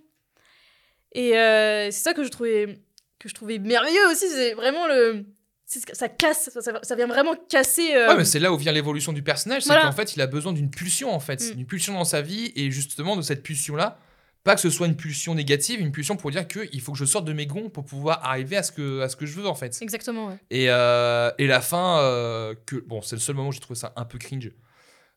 [1.13, 2.79] Et euh, c'est ça que je trouvais,
[3.19, 4.29] que je trouvais merveilleux aussi.
[4.29, 5.25] C'est vraiment le.
[5.65, 7.93] Ça casse, ça, ça- ça vient vraiment casser.
[7.93, 9.81] euh, Ouais, mais c'est là où vient l'évolution du personnage, c'est Voilà.
[9.83, 11.55] qu'en fait, il a besoin d'une pulsion, en fait, Mm.
[11.55, 13.99] d'une pulsion dans sa vie, et justement de cette pulsion-là,
[14.47, 16.97] pas que ce soit une pulsion négative, une pulsion pour dire que il faut que
[16.97, 19.35] je sorte de mes gonds pour pouvoir arriver à ce que, à ce que je
[19.39, 19.77] veux, en fait.
[19.81, 20.37] Exactement, ouais.
[20.49, 23.79] Et, euh, et la fin, euh, que bon, c'est le seul moment où j'ai trouvé
[23.79, 24.51] ça un peu cringe.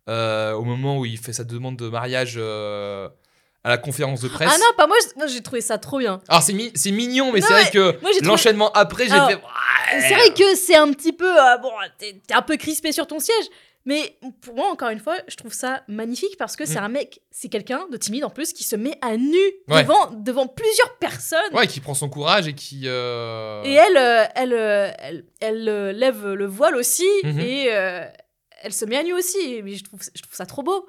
[0.09, 2.37] Euh, au moment où il fait sa demande de mariage
[3.62, 4.51] à la conférence de presse.
[4.53, 6.20] Ah non, pas moi, j'ai trouvé ça trop bien.
[6.28, 9.41] Alors c'est mi- c'est mignon, mais c'est vrai que trouvé- l'enchaînement après, j'ai fait.
[10.01, 11.31] C'est vrai que c'est un petit peu.
[11.31, 13.45] euh, bon, t'es un peu crispé sur ton siège.
[13.91, 16.84] Mais pour moi, encore une fois, je trouve ça magnifique parce que c'est Mm.
[16.84, 19.36] un mec, c'est quelqu'un de timide en plus qui se met à nu
[19.68, 19.82] Ouais.
[19.82, 21.53] devant, devant plusieurs personnes.
[21.55, 22.82] Ouais, qui prend son courage et qui.
[22.86, 27.41] euh, Et elle, euh, elle, euh, elle, elle, euh, lève le voile aussi Mhm.
[27.41, 28.05] et euh,
[28.62, 29.61] elle se met à nu aussi.
[29.64, 30.86] Mais je trouve, je trouve ça trop beau.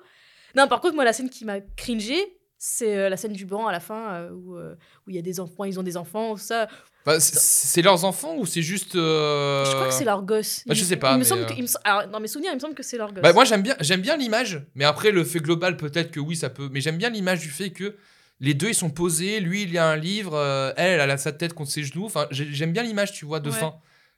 [0.56, 3.66] Non, par contre, moi, la scène qui m'a cringé, c'est euh, la scène du banc
[3.66, 5.98] à la fin euh, où euh, où il y a des enfants, ils ont des
[5.98, 6.68] enfants, ça.
[7.08, 8.94] Bah, c'est- leurs enfants ou c'est juste.
[8.96, 10.62] euh, Je crois que c'est leur gosse.
[10.68, 12.28] bah, je sais pas, Il me mais, semble euh, que- il me alors, dans mes
[12.28, 13.24] souvenirs, il me semble que c'est leur gosse.
[13.24, 16.36] Bah, moi j'aime bien, j'aime bien l'image, mais après le fait global peut-être que oui
[16.36, 17.96] ça peut, mais j'aime bien l'image du fait que
[18.40, 21.32] les deux ils sont posés, lui il a un livre, euh, elle elle a sa
[21.32, 23.58] tête contre ses genoux, enfin j'ai- j'aime bien l'image tu vois de Ouais.
[23.58, 23.74] fin.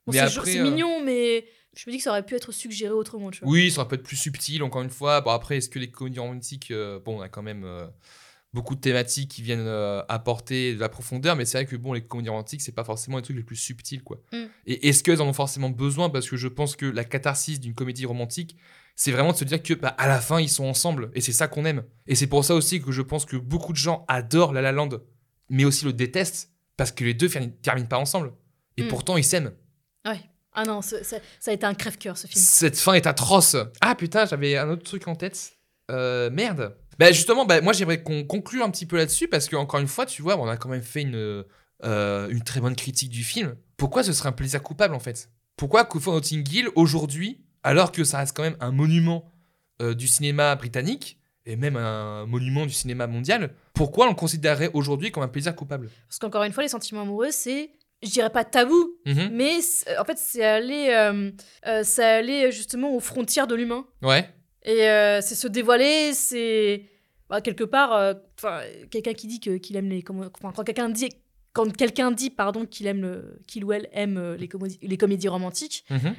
[0.06, 0.12] Bon,
[0.44, 3.50] c'est mignon, mais je me dis que ça aurait pu être suggéré autrement, tu vois.
[3.50, 5.22] Oui, ça peut être plus subtil encore une fois.
[5.22, 6.74] Bon après est-ce que les comédies romantiques,
[7.06, 7.66] bon on a quand même
[8.54, 11.94] beaucoup de thématiques qui viennent euh, apporter de la profondeur, mais c'est vrai que bon
[11.94, 14.22] les comédies romantiques c'est pas forcément les trucs les plus subtils quoi.
[14.32, 14.44] Mm.
[14.68, 16.10] Et est-ce qu'elles en ont forcément besoin?
[16.10, 18.56] Parce que je pense que la catharsis d'une comédie romantique
[18.96, 21.32] c'est vraiment de se dire que bah, à la fin ils sont ensemble et c'est
[21.32, 24.06] ça qu'on aime et c'est pour ça aussi que je pense que beaucoup de gens
[24.08, 24.90] adorent La La Land
[25.50, 27.28] mais aussi le détestent parce que les deux
[27.62, 28.34] terminent pas ensemble
[28.78, 28.88] et Mm.
[28.88, 29.52] pourtant ils s'aiment
[30.56, 32.40] Ah non, ce- ça, ça a été un crève-cœur ce film.
[32.40, 35.54] cette fin est atroce ah putain j'avais un autre truc en tête
[35.92, 39.56] Euh, merde bah justement bah, moi j'aimerais qu'on conclue un petit peu là-dessus parce que
[39.56, 41.44] encore une fois tu vois on a quand même fait une
[41.84, 45.30] euh, une très bonne critique du film pourquoi ce serait un plaisir coupable en fait?
[45.58, 49.26] Pourquoi Coup Notting Hill aujourd'hui alors que ça reste quand même un monument
[49.82, 54.70] euh, du cinéma britannique et même un monument du cinéma mondial, pourquoi on le considérerait
[54.74, 55.90] aujourd'hui comme un plaisir coupable?
[56.08, 57.72] Parce qu'encore une fois, les sentiments amoureux, c'est,
[58.02, 59.30] je dirais pas tabou, Mhm.
[59.34, 59.58] mais
[60.00, 61.32] en fait, c'est aller, euh,
[61.68, 63.86] euh, c'est aller justement aux frontières de l'humain.
[64.02, 64.30] Ouais.
[64.66, 66.86] Et euh, c'est se dévoiler, c'est
[67.30, 68.14] bah, quelque part, euh,
[68.90, 71.10] quelqu'un qui dit qu'il aime les, comment- quand quelqu'un dit,
[71.54, 75.28] quand quelqu'un dit pardon qu'il aime qu'il ou elle aime euh, les, comédies, les comédies
[75.28, 75.86] romantiques.
[75.90, 76.16] Mhm.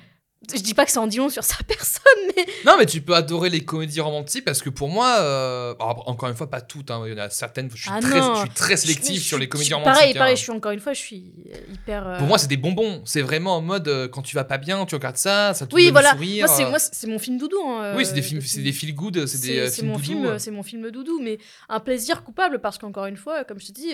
[0.54, 2.02] Je dis pas que ça en dit long sur sa personne,
[2.36, 6.08] mais Non, mais tu peux adorer les comédies romantiques parce que pour moi, euh, alors,
[6.08, 6.90] encore une fois, pas toutes.
[6.90, 7.70] hein, il y en a certaines.
[7.74, 9.94] Je suis, Ah très, je suis très sélectif sur les comédies romantiques.
[9.94, 10.18] Pareil, hein.
[10.18, 10.36] pareil.
[10.36, 11.32] Je suis encore une fois, je suis
[11.72, 12.06] hyper.
[12.06, 13.02] euh, Pour moi, c'est des bonbons.
[13.04, 15.74] C'est vraiment en mode euh, quand tu vas pas bien, tu regardes ça, ça te
[15.74, 16.12] oui, donne voilà.
[16.12, 16.46] sourire.
[16.46, 17.60] Moi, c'est moi, c'est mon film doudou.
[17.66, 20.50] hein, oui, c'est des films, c'est des feel good, c'est des films mon film, c'est
[20.50, 21.38] mon film doudou, mais
[21.68, 23.92] un plaisir coupable parce qu'encore une fois, comme je te dis,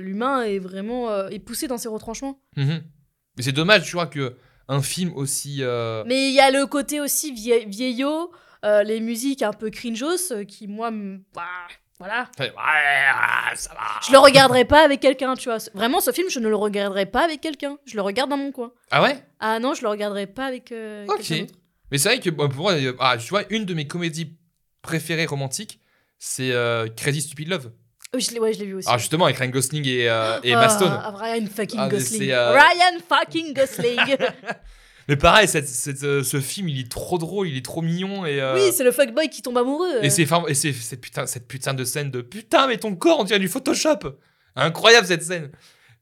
[0.00, 2.38] l'humain est vraiment est poussé dans ses retranchements.
[2.56, 2.82] Mhm.
[3.36, 4.36] Mais c'est dommage, tu vois, que
[4.68, 5.58] un film aussi.
[5.60, 8.30] euh, Mais il y a le côté aussi vie- vieillot,
[8.64, 10.90] euh, les musiques un peu cringeos euh, qui moi,
[11.34, 11.42] bah,
[11.98, 12.28] voilà.
[12.38, 14.00] ouais, ah, ça va.
[14.06, 15.58] Je le regarderai pas avec quelqu'un, tu vois.
[15.74, 17.76] Vraiment, ce film, je ne le regarderai pas avec quelqu'un.
[17.84, 18.72] Je le regarde dans mon coin.
[18.90, 19.22] Ah ouais?
[19.40, 21.30] Ah non, je le regarderai pas avec euh, Ok.
[21.90, 24.36] Mais c'est vrai que bon, pour moi, ah, tu vois, une de mes comédies
[24.82, 25.78] préférées romantiques,
[26.18, 27.70] c'est euh, Crazy Stupid Love.
[28.14, 28.88] Oui, je l'ai ouais, je l'ai vu aussi.
[28.88, 30.92] Alors justement, avec Ryan Gosling et, euh, et Ah, Emma Stone.
[30.92, 32.30] ah, Ryan fucking Ah, Gosling.
[32.30, 34.16] euh, Ryan fucking Gosling.
[35.08, 38.24] Mais pareil, cette- cette, euh, ce film, il est trop drôle, il est trop mignon
[38.24, 38.40] et.
[38.40, 39.98] euh, Oui, c'est le fuckboy qui tombe amoureux.
[40.02, 43.20] Et c'est et c'est cette putain, cette putain de scène de putain, mais ton corps,
[43.20, 44.16] on dirait du Photoshop.
[44.56, 45.50] Incroyable cette scène.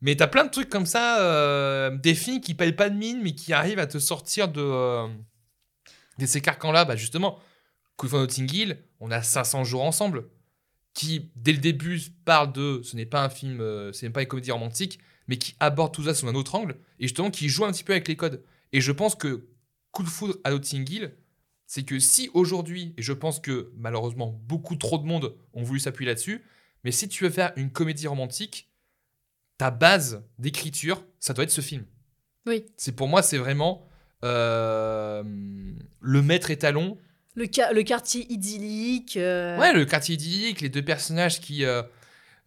[0.02, 3.20] Mais t'as plein de trucs comme ça, euh, des filles qui payent pas de mine,
[3.22, 5.06] mais qui arrivent à te sortir de, euh,
[6.18, 6.84] de ces carcans-là.
[6.84, 7.38] Bah justement,
[7.96, 10.24] Coup de Notting Hill, on a 500 jours ensemble,
[10.94, 14.22] qui dès le début parle de, ce n'est pas un film, euh, ce n'est pas
[14.22, 17.48] une comédie romantique, mais qui aborde tout ça sous un autre angle, et justement qui
[17.48, 18.42] joue un petit peu avec les codes.
[18.72, 19.46] Et je pense que
[19.92, 21.14] Coup de foudre à Notting Hill,
[21.66, 25.80] c'est que si aujourd'hui, et je pense que malheureusement beaucoup trop de monde ont voulu
[25.80, 26.42] s'appuyer là-dessus,
[26.82, 28.70] mais si tu veux faire une comédie romantique,
[29.58, 31.84] ta base d'écriture, ça doit être ce film.
[32.46, 32.64] Oui.
[32.78, 33.86] C'est pour moi, c'est vraiment
[34.24, 35.22] euh,
[36.00, 36.96] le maître étalon.
[37.34, 39.16] Le, le quartier idyllique.
[39.16, 41.64] euh, Ouais, le quartier idyllique, les deux personnages qui.
[41.64, 41.82] euh,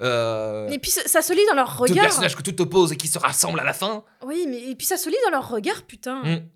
[0.02, 2.06] euh, Et puis ça, se lit dans leur deux regard.
[2.06, 4.04] personnages que tout oppose et qui se rassemblent à la fin.
[4.26, 6.22] Oui, mais et puis ça se lit dans leur regard, putain.
[6.24, 6.48] Mm.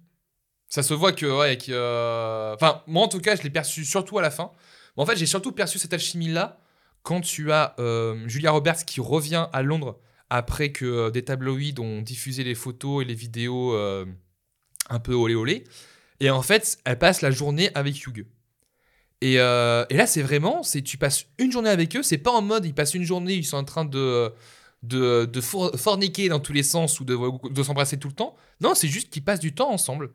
[0.67, 3.83] Ça se voit que, ouais, que, euh, Enfin, moi en tout cas, je l'ai perçu
[3.85, 4.51] surtout à la fin.
[4.95, 6.59] Mais en fait, j'ai surtout perçu cette alchimie-là
[7.01, 9.97] quand tu as euh, Julia Roberts qui revient à Londres
[10.29, 14.05] après que euh, des tabloïds ont diffusé les photos et les vidéos euh,
[14.89, 15.63] un peu olé olé.
[16.19, 18.25] Et en fait, elle passe la journée avec Hugh.
[19.21, 22.03] Et, euh, et là, c'est vraiment, c'est tu passes une journée avec eux.
[22.03, 24.31] C'est pas en mode ils passent une journée, ils sont en train de
[24.81, 27.17] de, de for- forniquer dans tous les sens ou de,
[27.49, 28.35] de s'embrasser tout le temps.
[28.61, 30.11] Non, c'est juste qu'ils passent du temps ensemble.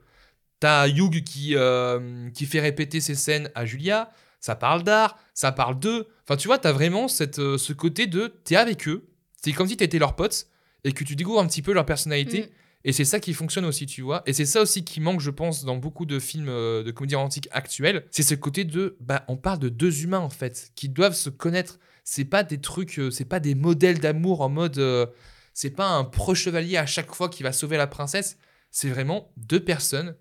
[0.58, 4.10] T'as Hugh qui, euh, qui fait répéter ses scènes à Julia.
[4.40, 6.06] Ça parle d'art, ça parle d'eux.
[6.22, 9.06] Enfin, tu vois, t'as vraiment cette, euh, ce côté de t'es avec eux.
[9.42, 10.46] C'est comme si t'étais leurs potes
[10.84, 12.42] et que tu découvres un petit peu leur personnalité.
[12.42, 12.48] Mm.
[12.86, 14.22] Et c'est ça qui fonctionne aussi, tu vois.
[14.26, 17.14] Et c'est ça aussi qui manque, je pense, dans beaucoup de films euh, de comédie
[17.14, 18.06] romantique actuels.
[18.10, 21.30] C'est ce côté de, bah, on parle de deux humains en fait, qui doivent se
[21.30, 21.78] connaître.
[22.04, 25.06] C'est pas des trucs, euh, c'est pas des modèles d'amour en mode, euh,
[25.54, 28.36] c'est pas un pro chevalier à chaque fois qui va sauver la princesse.
[28.70, 30.14] C'est vraiment deux personnes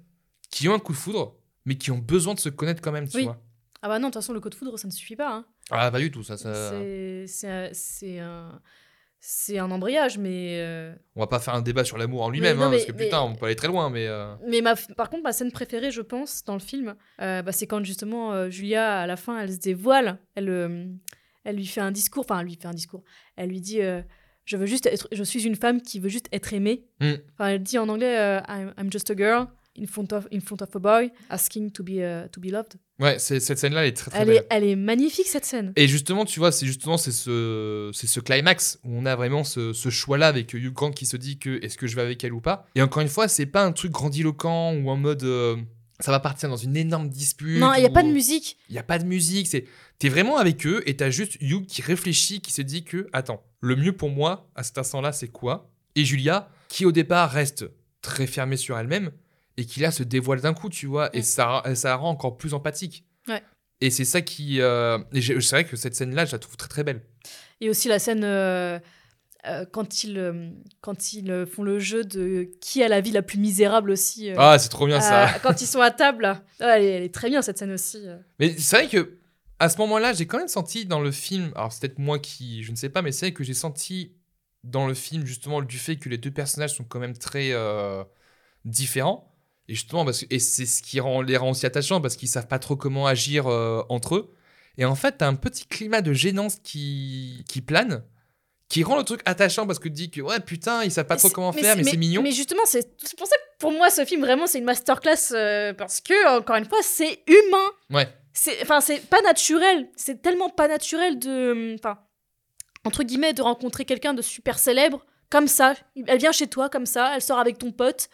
[0.49, 1.36] qui ont un coup de foudre,
[1.66, 3.24] mais qui ont besoin de se connaître quand même, tu Oui.
[3.24, 3.41] vois.
[3.82, 5.34] Ah bah non, de toute façon, le code foudre, ça ne suffit pas.
[5.34, 5.45] hein.
[5.70, 6.38] Ah, pas du tout, ça.
[6.38, 6.70] ça...
[7.28, 8.61] C'est- C'est un-
[9.26, 10.57] c'est un, embrayage, mais.
[10.59, 13.05] euh, On va pas faire un débat sur l'amour en lui-même, hein, parce que mais-
[13.05, 14.05] putain, on peut aller très loin, mais.
[14.07, 17.53] euh, Mais ma, par contre, ma scène préférée, je pense, dans le film, euh, bah,
[17.53, 20.89] c'est quand justement euh, Julia, à la fin, elle se dévoile, elle,
[21.45, 23.03] elle lui fait un discours, enfin, elle lui fait un discours.
[23.38, 23.80] Elle lui dit
[24.45, 26.84] je veux juste être, je suis une femme qui veut juste être aimée.
[26.99, 27.13] Mm.
[27.32, 29.47] Enfin, elle dit en anglais I'm, I'm just a girl
[29.80, 32.76] in front of in front of a boy asking to be uh, to be loved.
[32.99, 34.38] Ouais, cette scène-là, elle est très très Elle belle.
[34.38, 35.74] est, elle est magnifique cette scène.
[35.76, 39.43] Et justement, tu vois, c'est justement c'est ce, c'est ce climax où on a vraiment
[39.43, 42.24] ce, ce choix-là avec Hugh Grant qui se dit que est-ce que je vais avec
[42.24, 42.67] elle ou pas?
[42.76, 45.57] Et encore une fois, c'est pas un truc grandiloquent ou en mode euh,
[45.99, 47.59] ça va partir dans une énorme dispute.
[47.59, 48.57] Non, il y a pas de musique.
[48.69, 49.47] Il y a pas de musique.
[49.47, 49.65] C'est
[49.97, 53.43] t'es vraiment avec eux et t'as juste Hugh qui réfléchit, qui se dit que attends,
[53.59, 55.71] le mieux pour moi à cet instant-là, c'est quoi?
[55.95, 57.65] Et Julia qui au départ reste
[58.01, 59.11] très fermée sur elle-même
[59.57, 62.53] et qui là se dévoile d'un coup, tu vois, et ça, ça rend encore plus
[62.53, 63.05] empathique.
[63.27, 63.41] Ouais.
[63.81, 64.61] Et c'est ça qui.
[64.61, 67.01] euh, c'est vrai que cette scène-là, je la trouve très très belle.
[67.59, 68.79] Et aussi la scène euh,
[69.45, 73.39] euh, quand ils quand ils font le jeu de qui a la vie la plus
[73.39, 74.29] misérable aussi.
[74.37, 75.27] Ah, c'est trop bien ça.
[75.43, 76.25] quand ils sont à table.
[76.61, 78.05] Ah, elle, est, elle est très bien cette scène aussi.
[78.39, 79.17] Mais c'est vrai que
[79.59, 81.51] à ce moment-là, j'ai quand même senti dans le film.
[81.55, 84.13] Alors c'est peut-être moi qui, je ne sais pas, mais c'est vrai que j'ai senti
[84.63, 87.51] dans le film justement du fait que les deux personnages sont quand même très
[88.63, 89.32] différents.
[89.70, 92.28] Et justement, parce que, et c'est ce qui rend, les rend aussi attachants parce qu'ils
[92.28, 94.34] savent pas trop comment agir euh, entre eux.
[94.78, 98.03] Et en fait, t'as un petit climat de gênance qui, qui plane,
[98.68, 101.16] qui rend le truc attachant parce que tu dis que ouais, putain, ils savent pas
[101.16, 102.24] trop comment faire, mais, c'est mignon.
[102.24, 105.74] Mais justement, c'est pour ça que pour moi, ce film, vraiment, c'est une masterclass euh,
[105.74, 107.70] parce que, encore une fois, c'est humain.
[107.91, 108.07] Ouais.
[108.64, 109.89] Enfin, c'est pas naturel.
[109.95, 111.76] C'est tellement pas naturel de.
[111.76, 111.99] Enfin,
[112.84, 115.76] entre guillemets, de rencontrer quelqu'un de super célèbre comme ça.
[116.07, 118.09] Elle vient chez toi comme ça, elle sort avec ton pote.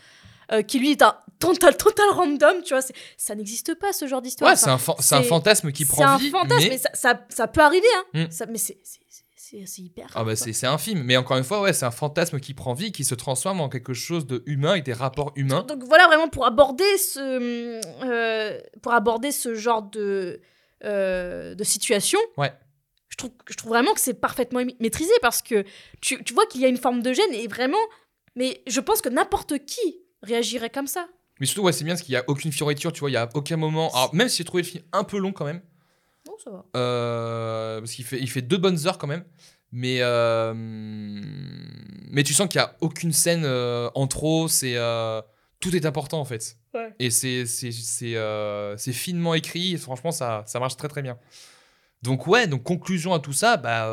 [0.52, 4.08] euh, qui lui est un total, total random, tu vois, c'est- ça n'existe pas ce
[4.08, 4.50] genre d'histoire.
[4.52, 6.30] Ouais, Enfin, c'est un, c'est un c'est- fantasme qui c'est prend un vie.
[6.30, 6.70] fantasme, mais...
[6.70, 8.26] mais ça, ça, ça peut arriver, hein.
[8.26, 8.32] Mm.
[8.32, 9.00] Ça- mais c'est- c'est
[9.36, 10.12] c'est- c'est hyper.
[10.14, 12.54] Ah bah c'est c'est un film, mais encore une fois, ouais, c'est un fantasme qui
[12.54, 15.64] prend vie, qui se transforme en quelque chose de humain et des rapports humains.
[15.64, 20.40] Donc voilà vraiment pour aborder ce, euh, pour aborder ce genre de,
[20.84, 22.20] euh, de situation.
[22.38, 22.54] Ouais.
[23.08, 25.64] Je trouve, je trouve vraiment que c'est parfaitement maîtrisé parce que
[26.00, 27.78] tu, tu vois qu'il y a une forme de gêne et vraiment,
[28.36, 31.08] mais je pense que n'importe qui réagirait comme ça.
[31.40, 33.18] Mais surtout, ouais, c'est bien parce qu'il n'y a aucune fioriture, tu vois, il n'y
[33.18, 33.90] a aucun moment.
[33.94, 35.62] Alors, même si j'ai trouvé le film un peu long quand même,
[36.26, 36.66] Bon, ça va.
[36.76, 39.24] euh, parce qu'il fait, il fait deux bonnes heures quand même,
[39.72, 44.76] mais, euh, mais tu sens qu'il n'y a aucune scène euh, en trop, c'est,
[45.60, 46.58] tout est important en fait.
[46.74, 46.94] Ouais.
[47.00, 48.16] Et c'est, c'est, c'est,
[48.78, 51.18] c'est finement écrit, et franchement, ça, ça marche très très bien.
[52.02, 53.88] Donc, ouais, donc conclusion à tout ça, bah,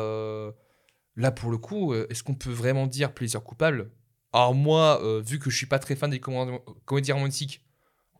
[1.15, 3.89] là pour le coup, est-ce qu'on peut vraiment dire plaisir coupable?
[4.33, 7.65] Alors, moi, euh, vu que je suis pas très fan des comédies comédies romantiques,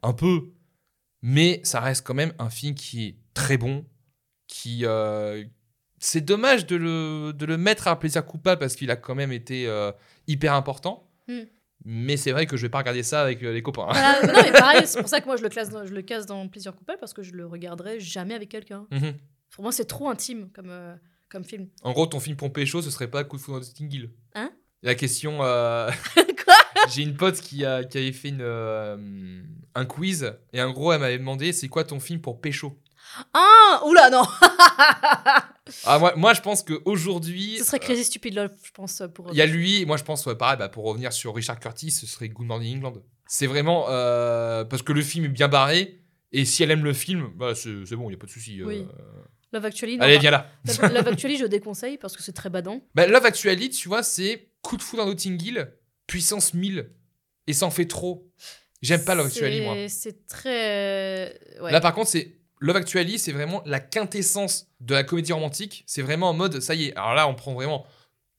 [0.01, 0.51] un peu,
[1.21, 3.85] mais ça reste quand même un film qui est très bon,
[4.47, 4.85] qui.
[4.85, 5.43] euh,
[5.99, 9.31] c'est dommage de le, de le mettre à plaisir coupable parce qu'il a quand même
[9.31, 9.91] été euh,
[10.27, 11.09] hyper important.
[11.27, 11.41] Mm.
[11.85, 13.87] Mais c'est vrai que je vais pas regarder ça avec les copains.
[13.89, 16.01] Voilà, non, mais pareil, c'est pour ça que moi je le, classe dans, je le
[16.01, 18.85] casse dans plaisir coupable parce que je le regarderai jamais avec quelqu'un.
[18.91, 19.13] Mhm.
[19.51, 20.71] Pour moi, c'est trop intime comme,
[21.29, 21.67] comme film.
[21.83, 24.09] En gros, ton film pour pécho, ce serait pas Coup de foudre dans Notting Hill.
[24.26, 24.26] Hein
[24.83, 25.39] La question.
[25.43, 26.53] euh, Quoi
[26.89, 29.41] J'ai une pote qui, a, qui avait fait une, euh,
[29.75, 32.79] un quiz et en gros, elle m'avait demandé c'est quoi ton film pour pécho?
[33.33, 34.23] Ah Oula, non
[35.85, 37.57] Ah, moi, moi, je pense qu'aujourd'hui.
[37.57, 39.01] Ce serait Crazy Stupid Love, je pense.
[39.13, 39.29] Pour...
[39.31, 41.91] Il y a lui, moi je pense, ouais, pareil, bah, pour revenir sur Richard Curtis,
[41.91, 43.01] ce serait Good Morning England.
[43.25, 43.87] C'est vraiment.
[43.89, 45.99] euh, parce que le film est bien barré
[46.31, 48.31] et si elle aime le film, bah, c'est c'est bon, il n'y a pas de
[48.31, 48.61] souci.
[48.61, 48.65] euh.
[48.65, 48.87] Oui.
[49.53, 50.49] Love Actually, non, Allez, viens là.
[50.65, 52.81] Love, Love Actually, je déconseille parce que c'est très badant.
[52.95, 55.71] Bah, Love Actually, tu vois, c'est coup de foudre dans Notting Hill,
[56.05, 56.89] puissance 1000.
[57.47, 58.29] Et ça en fait trop.
[58.81, 59.73] J'aime pas Love Actually, moi.
[59.75, 61.39] C'est- C'est très.
[61.61, 61.71] ouais.
[61.71, 62.33] Là, par contre, c'est.
[62.59, 65.83] Love Actually, c'est vraiment la quintessence de la comédie romantique.
[65.85, 66.95] C'est vraiment en mode, ça y est.
[66.95, 67.85] Alors là, on prend vraiment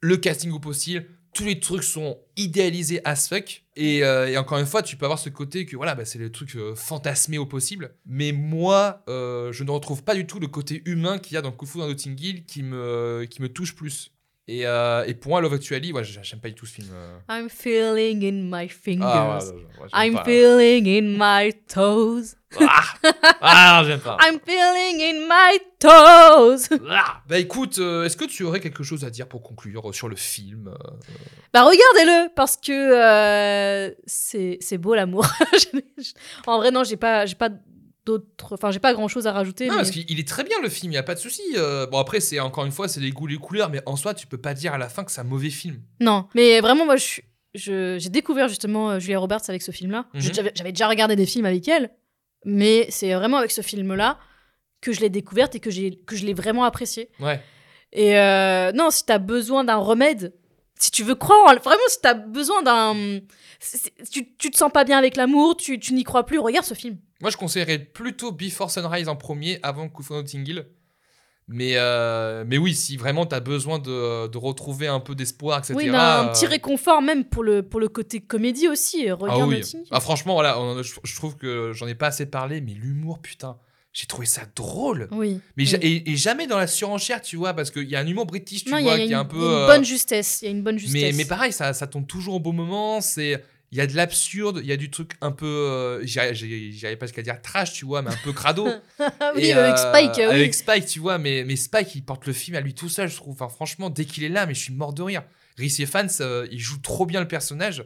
[0.00, 1.06] le casting au possible.
[1.32, 3.64] Tous les trucs sont idéalisés as fuck.
[3.76, 6.18] Et, euh, et encore une fois, tu peux avoir ce côté que voilà, bah, c'est
[6.18, 7.94] le truc euh, fantasmé au possible.
[8.06, 11.42] Mais moi, euh, je ne retrouve pas du tout le côté humain qu'il y a
[11.42, 14.12] dans de foudre dans Notting Hill qui me, qui me touche plus.
[14.50, 16.88] Et, euh, et pour moi, Love Actually, ouais, j'ai- j'aime pas du tout ce film.
[16.90, 17.18] euh.
[17.28, 19.04] I'm feeling in my fingers.
[19.06, 20.24] Ah, ouais, ouais, I'm pas.
[20.24, 22.34] feeling in my toes.
[22.58, 22.82] Ah,
[23.42, 24.16] ah, j'aime pas.
[24.26, 26.70] I'm feeling in my toes.
[26.88, 29.92] Ah bah écoute, euh, est-ce que tu aurais quelque chose à dire pour conclure euh,
[29.92, 30.90] sur le film euh?
[31.52, 35.26] Bah regardez-le parce que c'est beau l'amour.
[36.46, 37.50] En vrai non, j'ai pas j'ai pas
[38.08, 40.56] d'autres enfin j'ai pas grand-chose à rajouter Non, mais- parce qu'il il est très bien
[40.62, 41.42] le film, il y a pas de souci.
[41.56, 44.14] euh, bon après c'est encore une fois c'est les goûts les couleurs, mais en soi
[44.14, 45.80] tu peux pas dire à la fin que c'est un mauvais film.
[46.00, 47.22] Non, mais vraiment moi je suis-
[47.54, 50.06] je- j'ai découvert justement euh, Julia Roberts avec ce film-là.
[50.14, 50.20] Mhm.
[50.54, 51.90] J'avais déjà regardé des films avec elle,
[52.44, 54.18] mais c'est vraiment avec ce film-là
[54.80, 57.10] que je l'ai découverte et que j'ai que je l'ai vraiment apprécié.
[57.20, 57.40] Ouais.
[57.92, 60.34] Et euh, non, si t'as besoin d'un remède,
[60.78, 63.20] si tu veux croire, en- vraiment, si t'as besoin d'un.
[64.10, 66.74] Tu, tu te sens pas bien avec l'amour, tu, tu n'y crois plus, regarde ce
[66.74, 66.98] film.
[67.20, 70.66] Moi je conseillerais plutôt Before Sunrise en premier avant Coup Notting Hill.
[71.50, 75.58] Mais, euh, mais oui, si vraiment tu as besoin de, de retrouver un peu d'espoir,
[75.58, 75.74] etc.
[75.76, 79.08] Oui, d'un euh, petit réconfort, même pour le, pour le côté comédie aussi.
[79.08, 79.62] euh, Ah Regarde oui.
[79.90, 83.56] Ah, franchement, voilà, je trouve que j'en ai pas assez parlé, mais l'humour, putain,
[83.92, 85.08] j'ai trouvé ça drôle.
[85.10, 85.40] Oui.
[85.56, 85.78] Mais oui.
[85.80, 88.64] et, et jamais dans la surenchère, tu vois, parce qu'il y a un humour british,
[88.64, 89.36] tu Non, il y a, vois, il y a qui est un peu.
[89.36, 90.38] il y a une euh, bonne justesse.
[90.42, 91.02] Il y a une bonne justesse.
[91.02, 93.00] mais, mais pareil, ça, ça tombe toujours au bon moment.
[93.00, 95.46] C'est il y a de l'absurde, il y a du truc un peu.
[95.46, 98.66] Euh, j'arrive pas jusqu'à dire trash, tu vois, mais un peu crado.
[99.34, 100.22] Oui, Et, avec euh, Spike, oui.
[100.22, 103.08] Avec Spike, tu vois, mais, mais Spike, il porte le film à lui tout seul,
[103.08, 103.34] je trouve.
[103.34, 105.22] Enfin, franchement, dès qu'il est là, mais je suis mort de rire.
[105.58, 107.84] Rhys Evans, euh, il joue trop bien le personnage.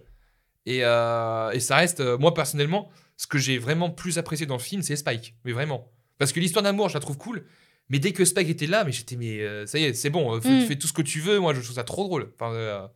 [0.66, 4.82] Et, et ça reste, moi personnellement, ce que j'ai vraiment plus apprécié dans le film,
[4.82, 5.34] c'est Spike.
[5.44, 5.90] Mais vraiment.
[6.18, 7.44] Parce que l'histoire d'amour, je la trouve cool.
[7.88, 10.34] Mais dès que Spike était là, mais j'étais, mais euh, ça y est, c'est bon,
[10.36, 10.66] euh, fais, Mm.
[10.66, 11.38] fais tout ce que tu veux.
[11.38, 12.32] Moi, je trouve ça trop drôle.
[12.38, 12.86] Enfin, euh,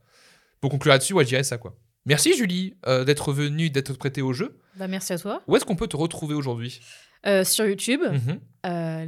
[0.60, 1.76] pour conclure là-dessus, ouais, je dirais ça, quoi.
[2.06, 4.58] Merci Julie euh, d'être venue, d'être prêtée au jeu.
[4.76, 5.42] Bah, merci à toi.
[5.48, 6.80] Où est-ce qu'on peut te retrouver aujourd'hui?
[7.26, 8.38] Euh, sur YouTube, Mhm.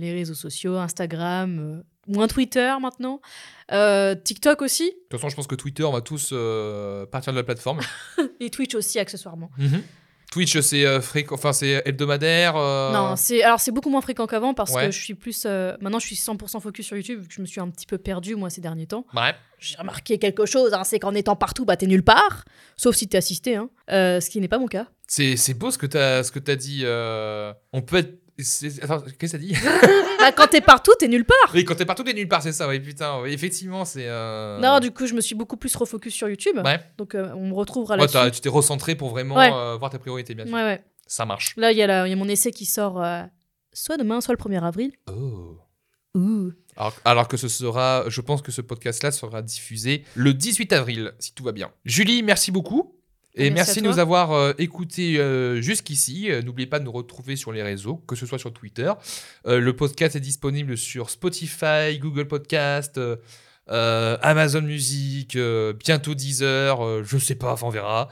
[0.01, 3.21] les réseaux sociaux, Instagram, moins Twitter maintenant,
[4.25, 6.35] TikTok aussi, De toute façon, je pense que Twitter, on va tous
[7.11, 7.81] partir de la plateforme.
[8.41, 9.51] et Twitch aussi accessoirement.
[9.59, 9.83] Mhm.
[10.39, 12.55] Twitch, c'est euh, fréquent, enfin c'est hebdomadaire.
[12.57, 14.87] euh, Non, c'est alors c'est beaucoup moins fréquent qu'avant parce Ouais.
[14.87, 17.41] que je suis plus euh, maintenant je suis 100% focus sur YouTube vu que je
[17.41, 19.05] me suis un petit peu perdu moi ces derniers temps.
[19.15, 19.35] Ouais.
[19.59, 22.45] J'ai remarqué quelque chose, hein, c'est qu'en étant partout, bah t'es nulle part,
[22.77, 23.69] sauf si t'es assisté, hein.
[23.89, 24.87] Ce qui n'est pas mon cas.
[25.09, 26.85] C'est, c'est beau ce que t'as, ce que t'as dit.
[27.73, 28.15] On peut être.
[28.83, 29.53] Attends, qu'est-ce que ça dit
[30.21, 31.53] bah, quand t'es partout, t'es nulle part.
[31.55, 32.69] Oui, quand t'es partout, t'es nulle part, c'est ça.
[32.69, 33.21] Oui, putain.
[33.21, 34.07] oui, effectivement, c'est.
[34.07, 36.59] euh, Non, du coup, je me suis beaucoup plus refocus sur YouTube.
[36.65, 36.79] Ouais.
[36.99, 38.13] Donc euh, on me retrouvera Ouais, là-dessus.
[38.15, 39.51] t'as- tu t'es recentré pour vraiment Ouais.
[39.53, 40.55] euh, voir tes priorités, bien sûr.
[40.55, 40.85] ouais, ouais.
[41.07, 41.55] Ça marche.
[41.57, 43.23] Là, il y, a la- il y a mon essai qui sort euh,
[43.73, 44.93] soit demain, soit le 1er avril.
[45.11, 45.59] Oh.
[46.15, 46.53] Ouh.
[46.77, 51.13] Alors, alors que ce sera, je pense que ce podcast-là sera diffusé le 18 avril,
[51.19, 51.71] si tout va bien.
[51.85, 52.95] Julie, merci beaucoup.
[53.39, 56.31] Et Merci de nous avoir euh, écoutés euh, jusqu'ici.
[56.31, 58.93] Euh, N'oubliez pas de nous retrouver sur les réseaux, que ce soit sur Twitter.
[59.47, 63.01] Le podcast est disponible sur Spotify, Google Podcast,
[63.69, 65.39] Amazon Music,
[65.79, 68.09] bientôt Deezer, je sais pas, on verra.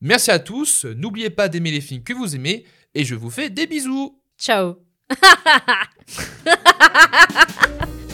[0.00, 0.84] Merci à tous.
[0.84, 2.64] N'oubliez pas d'aimer les films que vous aimez.
[2.94, 4.18] Et je vous fais des bisous.
[4.38, 4.76] Ciao.